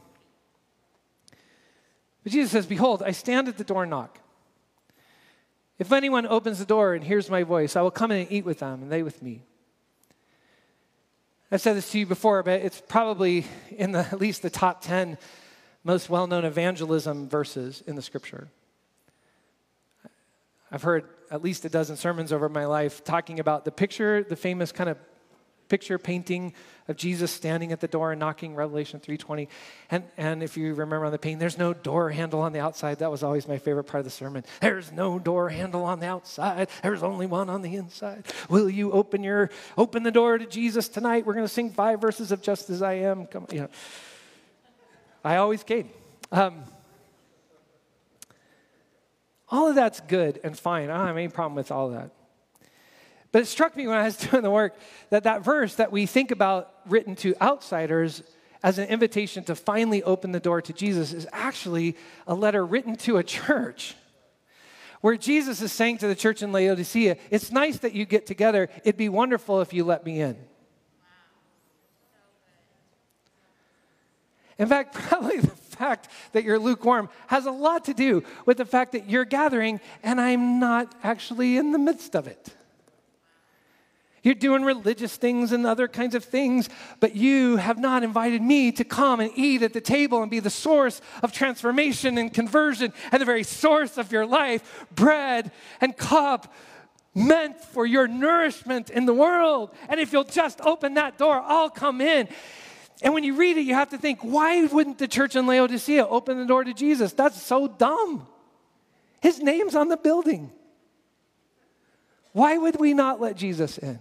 But 2.23 2.33
Jesus 2.33 2.51
says, 2.51 2.65
Behold, 2.65 3.01
I 3.01 3.11
stand 3.11 3.47
at 3.47 3.57
the 3.57 3.63
door 3.63 3.83
and 3.83 3.89
knock. 3.89 4.19
If 5.77 5.93
anyone 5.93 6.27
opens 6.27 6.59
the 6.59 6.65
door 6.65 6.93
and 6.93 7.03
hears 7.03 7.29
my 7.29 7.43
voice, 7.43 7.75
I 7.75 7.81
will 7.81 7.91
come 7.91 8.11
in 8.11 8.19
and 8.19 8.31
eat 8.31 8.43
with 8.43 8.59
them, 8.59 8.83
and 8.83 8.91
they 8.91 9.01
with 9.03 9.23
me. 9.23 9.43
I've 11.51 11.61
said 11.61 11.77
this 11.77 11.89
to 11.91 11.99
you 11.99 12.05
before, 12.05 12.43
but 12.43 12.61
it's 12.61 12.81
probably 12.87 13.45
in 13.71 13.93
the, 13.93 13.99
at 14.11 14.19
least 14.19 14.41
the 14.41 14.49
top 14.49 14.81
10 14.81 15.17
most 15.83 16.09
well 16.09 16.27
known 16.27 16.43
evangelism 16.43 17.29
verses 17.29 17.81
in 17.87 17.95
the 17.95 18.01
scripture. 18.01 18.49
I've 20.71 20.83
heard 20.83 21.05
at 21.31 21.41
least 21.41 21.65
a 21.65 21.69
dozen 21.69 21.95
sermons 21.95 22.31
over 22.31 22.49
my 22.49 22.65
life 22.65 23.03
talking 23.03 23.39
about 23.39 23.65
the 23.65 23.71
picture, 23.71 24.23
the 24.23 24.35
famous 24.35 24.71
kind 24.71 24.89
of 24.89 24.97
picture 25.69 25.97
painting 25.97 26.53
of 26.87 26.97
Jesus 26.97 27.31
standing 27.31 27.71
at 27.71 27.79
the 27.79 27.87
door 27.87 28.11
and 28.11 28.19
knocking, 28.19 28.55
Revelation 28.55 28.99
3.20. 28.99 29.47
And, 29.91 30.03
and 30.17 30.43
if 30.43 30.57
you 30.57 30.73
remember 30.73 31.05
on 31.05 31.11
the 31.11 31.19
painting, 31.19 31.37
there's 31.37 31.57
no 31.57 31.73
door 31.73 32.09
handle 32.09 32.41
on 32.41 32.51
the 32.51 32.59
outside. 32.59 32.99
That 32.99 33.11
was 33.11 33.23
always 33.23 33.47
my 33.47 33.59
favorite 33.59 33.85
part 33.85 33.99
of 33.99 34.05
the 34.05 34.11
sermon. 34.11 34.43
There's 34.59 34.91
no 34.91 35.19
door 35.19 35.49
handle 35.49 35.83
on 35.83 35.99
the 35.99 36.07
outside. 36.07 36.69
There's 36.83 37.03
only 37.03 37.27
one 37.27 37.49
on 37.49 37.61
the 37.61 37.75
inside. 37.75 38.25
Will 38.49 38.69
you 38.69 38.91
open 38.91 39.23
your 39.23 39.49
open 39.77 40.03
the 40.03 40.11
door 40.11 40.37
to 40.37 40.45
Jesus 40.45 40.89
tonight? 40.89 41.25
We're 41.25 41.33
going 41.33 41.45
to 41.45 41.53
sing 41.53 41.71
five 41.71 42.01
verses 42.01 42.31
of 42.31 42.41
Just 42.41 42.69
As 42.69 42.81
I 42.81 42.93
Am. 42.93 43.27
Come, 43.27 43.45
you 43.51 43.61
know. 43.61 43.69
I 45.23 45.35
always 45.37 45.63
came. 45.63 45.89
Um, 46.31 46.63
all 49.49 49.67
of 49.67 49.75
that's 49.75 49.99
good 50.01 50.39
and 50.43 50.57
fine. 50.57 50.89
I 50.89 50.97
don't 50.97 51.07
have 51.07 51.17
any 51.17 51.27
problem 51.27 51.55
with 51.55 51.71
all 51.71 51.89
that. 51.89 52.11
But 53.31 53.43
it 53.43 53.45
struck 53.45 53.75
me 53.75 53.87
when 53.87 53.97
I 53.97 54.03
was 54.03 54.17
doing 54.29 54.43
the 54.43 54.51
work 54.51 54.75
that 55.09 55.23
that 55.23 55.43
verse 55.43 55.75
that 55.75 55.91
we 55.91 56.05
think 56.05 56.31
about 56.31 56.71
written 56.87 57.15
to 57.17 57.35
outsiders 57.41 58.23
as 58.61 58.77
an 58.77 58.87
invitation 58.89 59.43
to 59.45 59.55
finally 59.55 60.03
open 60.03 60.31
the 60.31 60.39
door 60.39 60.61
to 60.61 60.73
Jesus 60.73 61.13
is 61.13 61.27
actually 61.31 61.95
a 62.27 62.35
letter 62.35 62.65
written 62.65 62.95
to 62.97 63.17
a 63.17 63.23
church. 63.23 63.95
Where 65.01 65.15
Jesus 65.15 65.61
is 65.61 65.71
saying 65.71 65.99
to 65.99 66.07
the 66.07 66.15
church 66.15 66.41
in 66.41 66.51
Laodicea, 66.51 67.15
It's 67.31 67.51
nice 67.51 67.77
that 67.79 67.93
you 67.93 68.05
get 68.05 68.25
together. 68.25 68.67
It'd 68.83 68.97
be 68.97 69.07
wonderful 69.07 69.61
if 69.61 69.73
you 69.73 69.85
let 69.85 70.05
me 70.05 70.19
in. 70.19 70.37
In 74.57 74.67
fact, 74.67 74.93
probably 75.07 75.39
the 75.39 75.47
fact 75.47 76.09
that 76.33 76.43
you're 76.43 76.59
lukewarm 76.59 77.07
has 77.27 77.45
a 77.45 77.51
lot 77.51 77.85
to 77.85 77.93
do 77.93 78.23
with 78.45 78.57
the 78.57 78.65
fact 78.65 78.91
that 78.91 79.09
you're 79.09 79.23
gathering 79.23 79.79
and 80.03 80.19
I'm 80.19 80.59
not 80.59 80.93
actually 81.01 81.55
in 81.55 81.71
the 81.71 81.79
midst 81.79 82.13
of 82.13 82.27
it. 82.27 82.53
You're 84.29 84.35
doing 84.35 84.61
religious 84.61 85.17
things 85.17 85.51
and 85.53 85.65
other 85.65 85.87
kinds 85.87 86.13
of 86.13 86.23
things, 86.23 86.69
but 86.99 87.15
you 87.15 87.55
have 87.55 87.79
not 87.79 88.03
invited 88.03 88.43
me 88.43 88.71
to 88.73 88.83
come 88.83 89.19
and 89.19 89.31
eat 89.35 89.63
at 89.63 89.73
the 89.73 89.81
table 89.81 90.21
and 90.21 90.29
be 90.29 90.39
the 90.39 90.51
source 90.51 91.01
of 91.23 91.31
transformation 91.31 92.15
and 92.19 92.31
conversion 92.31 92.93
and 93.11 93.19
the 93.19 93.25
very 93.25 93.41
source 93.41 93.97
of 93.97 94.11
your 94.11 94.27
life, 94.27 94.85
bread 94.93 95.51
and 95.81 95.97
cup 95.97 96.53
meant 97.15 97.59
for 97.59 97.87
your 97.87 98.07
nourishment 98.07 98.91
in 98.91 99.07
the 99.07 99.15
world. 99.15 99.73
And 99.87 99.99
if 99.99 100.13
you'll 100.13 100.25
just 100.25 100.61
open 100.61 100.93
that 100.93 101.17
door, 101.17 101.41
I'll 101.43 101.71
come 101.71 101.99
in. 101.99 102.27
And 103.01 103.15
when 103.15 103.23
you 103.23 103.35
read 103.35 103.57
it, 103.57 103.61
you 103.61 103.73
have 103.73 103.89
to 103.89 103.97
think, 103.97 104.19
why 104.19 104.63
wouldn't 104.65 104.99
the 104.99 105.07
church 105.07 105.35
in 105.35 105.47
Laodicea 105.47 106.05
open 106.05 106.37
the 106.37 106.45
door 106.45 106.63
to 106.63 106.73
Jesus? 106.75 107.13
That's 107.13 107.41
so 107.41 107.67
dumb. 107.67 108.27
His 109.23 109.39
name's 109.39 109.73
on 109.73 109.87
the 109.87 109.97
building. 109.97 110.51
Why 112.33 112.59
would 112.59 112.79
we 112.79 112.93
not 112.93 113.19
let 113.19 113.35
Jesus 113.35 113.79
in? 113.79 113.97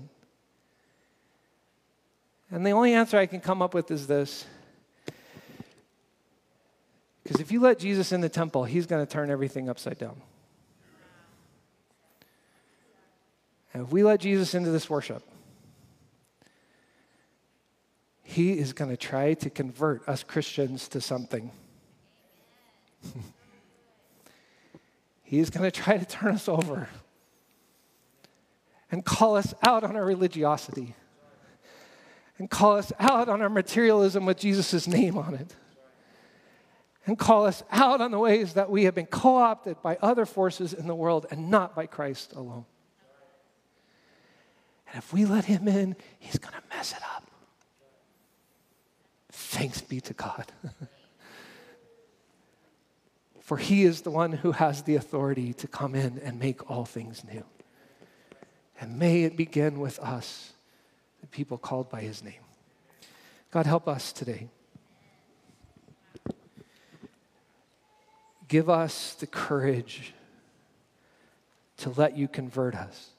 And 2.51 2.65
the 2.65 2.71
only 2.71 2.95
answer 2.95 3.19
I 3.19 3.27
can 3.27 3.41
come 3.41 3.61
up 3.61 3.75
with 3.75 3.91
is 3.91 4.07
this. 4.07 4.47
Because 7.23 7.41
if 7.41 7.53
you 7.53 7.61
let 7.61 7.79
Jesus 7.79 8.11
in 8.11 8.23
the 8.23 8.29
temple, 8.31 8.65
he's 8.65 8.87
going 8.87 9.05
to 9.05 9.13
turn 9.13 9.31
everything 9.31 9.69
upside 9.69 9.99
down. 9.99 10.23
And 13.75 13.85
if 13.85 13.93
we 13.93 14.03
let 14.03 14.21
Jesus 14.21 14.55
into 14.55 14.71
this 14.71 14.89
worship, 14.89 15.23
he 18.23 18.59
is 18.59 18.73
going 18.73 18.91
to 18.91 18.97
try 18.97 19.35
to 19.35 19.51
convert 19.51 20.09
us 20.09 20.23
Christians 20.23 20.89
to 20.89 21.03
something. 21.03 21.51
he 25.23 25.39
is 25.39 25.51
going 25.51 25.71
to 25.71 25.71
try 25.71 25.99
to 25.99 26.07
turn 26.07 26.35
us 26.35 26.49
over 26.49 26.89
and 28.91 29.05
call 29.05 29.37
us 29.37 29.53
out 29.63 29.85
on 29.85 29.97
our 29.97 30.05
religiosity 30.05 30.95
and 32.39 32.49
call 32.49 32.77
us 32.77 32.93
out 32.99 33.29
on 33.29 33.43
our 33.43 33.49
materialism 33.49 34.25
with 34.25 34.39
Jesus' 34.39 34.87
name 34.87 35.19
on 35.19 35.35
it. 35.35 35.55
And 37.05 37.19
call 37.19 37.47
us 37.47 37.63
out 37.71 38.01
on 38.01 38.11
the 38.11 38.19
ways 38.19 38.55
that 38.55 38.71
we 38.71 38.85
have 38.85 38.95
been 38.95 39.07
co 39.07 39.37
opted 39.37 39.81
by 39.83 39.97
other 40.03 40.27
forces 40.27 40.73
in 40.73 40.87
the 40.87 40.95
world 40.95 41.27
and 41.31 41.51
not 41.51 41.75
by 41.75 41.87
Christ 41.87 42.33
alone. 42.35 42.67
And 44.93 45.03
if 45.03 45.13
we 45.13 45.25
let 45.25 45.47
him 45.47 45.67
in, 45.69 45.97
he's 46.19 46.39
going 46.39 46.55
to 46.55 46.77
mess 46.77 46.93
it 46.93 47.03
up. 47.15 47.31
Thanks 49.31 49.81
be 49.81 50.01
to 50.03 50.15
God. 50.15 50.53
For 53.41 53.57
he 53.57 53.85
is 53.85 54.03
the 54.03 54.11
one 54.11 54.33
who 54.33 54.53
has 54.53 54.83
the 54.83 54.97
authority 54.97 55.55
to 55.55 55.67
come 55.67 55.95
in 55.95 56.19
and 56.19 56.39
make 56.39 56.71
all 56.71 56.85
things 56.85 57.25
new. 57.25 57.45
And 58.79 58.99
may 58.99 59.25
it 59.25 59.37
begin 59.37 59.81
with 59.81 59.99
us 59.99 60.53
the 61.21 61.27
people 61.27 61.59
called 61.59 61.89
by 61.89 62.01
his 62.01 62.23
name. 62.23 62.41
God, 63.51 63.67
help 63.67 63.89
us 63.89 64.13
today. 64.13 64.49
Give 68.49 68.71
us 68.71 69.15
the 69.15 69.27
courage 69.27 70.15
to 71.79 71.91
let 71.91 72.17
you 72.17 72.29
convert 72.29 72.75
us. 72.75 73.11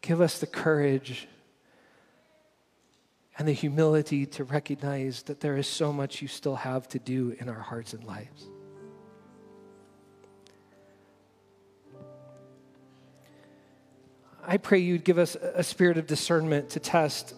Give 0.00 0.20
us 0.20 0.38
the 0.38 0.46
courage 0.46 1.26
and 3.38 3.48
the 3.48 3.52
humility 3.52 4.26
to 4.26 4.44
recognize 4.44 5.22
that 5.24 5.40
there 5.40 5.56
is 5.56 5.66
so 5.66 5.92
much 5.92 6.22
you 6.22 6.28
still 6.28 6.56
have 6.56 6.86
to 6.88 6.98
do 6.98 7.34
in 7.40 7.48
our 7.48 7.60
hearts 7.60 7.94
and 7.94 8.04
lives. 8.04 8.46
I 14.46 14.58
pray 14.58 14.78
you'd 14.78 15.04
give 15.04 15.18
us 15.18 15.36
a 15.36 15.62
spirit 15.62 15.96
of 15.96 16.06
discernment 16.06 16.70
to 16.70 16.80
test 16.80 17.34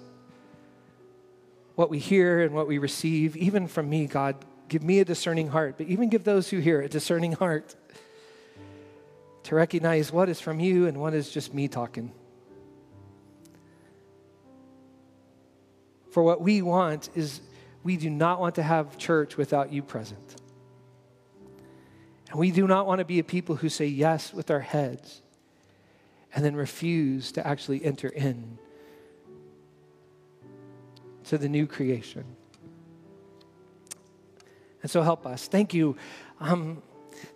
what 1.76 1.90
we 1.90 1.98
hear 1.98 2.42
and 2.42 2.54
what 2.54 2.66
we 2.66 2.78
receive, 2.78 3.36
even 3.36 3.68
from 3.68 3.88
me, 3.88 4.06
God. 4.06 4.36
Give 4.68 4.82
me 4.82 4.98
a 4.98 5.04
discerning 5.04 5.48
heart, 5.48 5.76
but 5.78 5.86
even 5.86 6.08
give 6.08 6.24
those 6.24 6.48
who 6.48 6.58
hear 6.58 6.80
a 6.80 6.88
discerning 6.88 7.32
heart 7.32 7.76
to 9.44 9.54
recognize 9.54 10.10
what 10.10 10.28
is 10.28 10.40
from 10.40 10.58
you 10.58 10.86
and 10.86 10.98
what 10.98 11.14
is 11.14 11.30
just 11.30 11.54
me 11.54 11.68
talking. 11.68 12.12
For 16.10 16.22
what 16.22 16.40
we 16.40 16.62
want 16.62 17.10
is 17.14 17.40
we 17.84 17.96
do 17.96 18.10
not 18.10 18.40
want 18.40 18.56
to 18.56 18.62
have 18.62 18.98
church 18.98 19.36
without 19.36 19.72
you 19.72 19.82
present. 19.82 20.36
And 22.30 22.40
we 22.40 22.50
do 22.50 22.66
not 22.66 22.86
want 22.86 22.98
to 22.98 23.04
be 23.04 23.20
a 23.20 23.24
people 23.24 23.54
who 23.54 23.68
say 23.68 23.86
yes 23.86 24.32
with 24.34 24.50
our 24.50 24.60
heads 24.60 25.22
and 26.36 26.44
then 26.44 26.54
refuse 26.54 27.32
to 27.32 27.44
actually 27.44 27.82
enter 27.82 28.08
in 28.08 28.58
to 31.24 31.38
the 31.38 31.48
new 31.48 31.66
creation. 31.66 32.24
And 34.82 34.90
so 34.90 35.00
help 35.00 35.26
us. 35.26 35.48
Thank 35.48 35.72
you. 35.72 35.96
Um, 36.38 36.82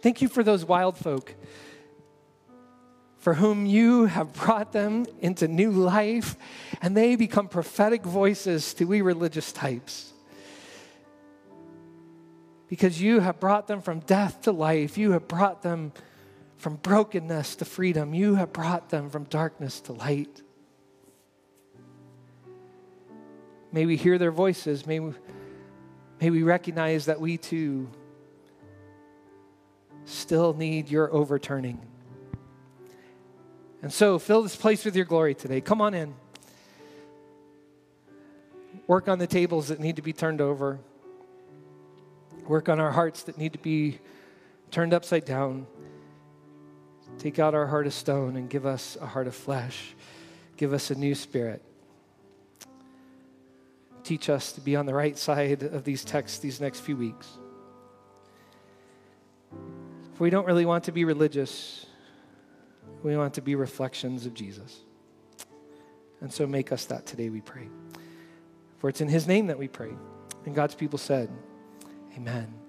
thank 0.02 0.20
you 0.20 0.28
for 0.28 0.44
those 0.44 0.66
wild 0.66 0.98
folk 0.98 1.34
for 3.16 3.32
whom 3.34 3.64
you 3.64 4.04
have 4.04 4.34
brought 4.34 4.72
them 4.72 5.06
into 5.20 5.48
new 5.48 5.70
life 5.70 6.36
and 6.82 6.94
they 6.94 7.16
become 7.16 7.48
prophetic 7.48 8.04
voices 8.04 8.74
to 8.74 8.84
we 8.84 9.00
religious 9.00 9.50
types. 9.50 10.12
Because 12.68 13.00
you 13.00 13.20
have 13.20 13.40
brought 13.40 13.66
them 13.66 13.80
from 13.80 14.00
death 14.00 14.42
to 14.42 14.52
life, 14.52 14.98
you 14.98 15.12
have 15.12 15.26
brought 15.26 15.62
them 15.62 15.92
from 16.60 16.76
brokenness 16.76 17.56
to 17.56 17.64
freedom. 17.64 18.12
You 18.12 18.34
have 18.34 18.52
brought 18.52 18.90
them 18.90 19.08
from 19.08 19.24
darkness 19.24 19.80
to 19.82 19.92
light. 19.92 20.42
May 23.72 23.86
we 23.86 23.96
hear 23.96 24.18
their 24.18 24.30
voices. 24.30 24.86
May 24.86 25.00
we, 25.00 25.14
may 26.20 26.28
we 26.28 26.42
recognize 26.42 27.06
that 27.06 27.18
we 27.18 27.38
too 27.38 27.88
still 30.04 30.52
need 30.52 30.90
your 30.90 31.10
overturning. 31.10 31.80
And 33.80 33.90
so 33.90 34.18
fill 34.18 34.42
this 34.42 34.56
place 34.56 34.84
with 34.84 34.94
your 34.94 35.06
glory 35.06 35.34
today. 35.34 35.62
Come 35.62 35.80
on 35.80 35.94
in. 35.94 36.14
Work 38.86 39.08
on 39.08 39.18
the 39.18 39.26
tables 39.26 39.68
that 39.68 39.80
need 39.80 39.96
to 39.96 40.02
be 40.02 40.12
turned 40.12 40.42
over. 40.42 40.78
Work 42.46 42.68
on 42.68 42.80
our 42.80 42.90
hearts 42.90 43.22
that 43.22 43.38
need 43.38 43.54
to 43.54 43.58
be 43.58 43.98
turned 44.70 44.92
upside 44.92 45.24
down. 45.24 45.66
Take 47.20 47.38
out 47.38 47.54
our 47.54 47.66
heart 47.66 47.86
of 47.86 47.92
stone 47.92 48.34
and 48.36 48.48
give 48.48 48.64
us 48.64 48.96
a 48.98 49.06
heart 49.06 49.26
of 49.26 49.34
flesh. 49.34 49.94
Give 50.56 50.72
us 50.72 50.90
a 50.90 50.94
new 50.94 51.14
spirit. 51.14 51.62
teach 54.02 54.28
us 54.30 54.52
to 54.52 54.60
be 54.60 54.74
on 54.74 54.86
the 54.86 54.94
right 54.94 55.16
side 55.16 55.62
of 55.62 55.84
these 55.84 56.04
texts 56.04 56.38
these 56.38 56.60
next 56.60 56.80
few 56.80 56.96
weeks. 56.96 57.28
If 60.14 60.18
we 60.18 60.30
don't 60.30 60.46
really 60.46 60.64
want 60.64 60.84
to 60.84 60.92
be 60.92 61.04
religious, 61.04 61.86
we 63.04 63.16
want 63.16 63.34
to 63.34 63.42
be 63.42 63.54
reflections 63.54 64.26
of 64.26 64.34
Jesus. 64.34 64.80
And 66.20 66.32
so 66.32 66.46
make 66.46 66.72
us 66.72 66.86
that 66.86 67.06
today, 67.06 67.28
we 67.28 67.40
pray. 67.40 67.68
For 68.78 68.88
it's 68.88 69.00
in 69.00 69.08
his 69.08 69.28
name 69.28 69.46
that 69.46 69.58
we 69.58 69.68
pray. 69.68 69.92
And 70.44 70.54
God's 70.54 70.74
people 70.74 70.98
said, 70.98 71.30
Amen. 72.16 72.59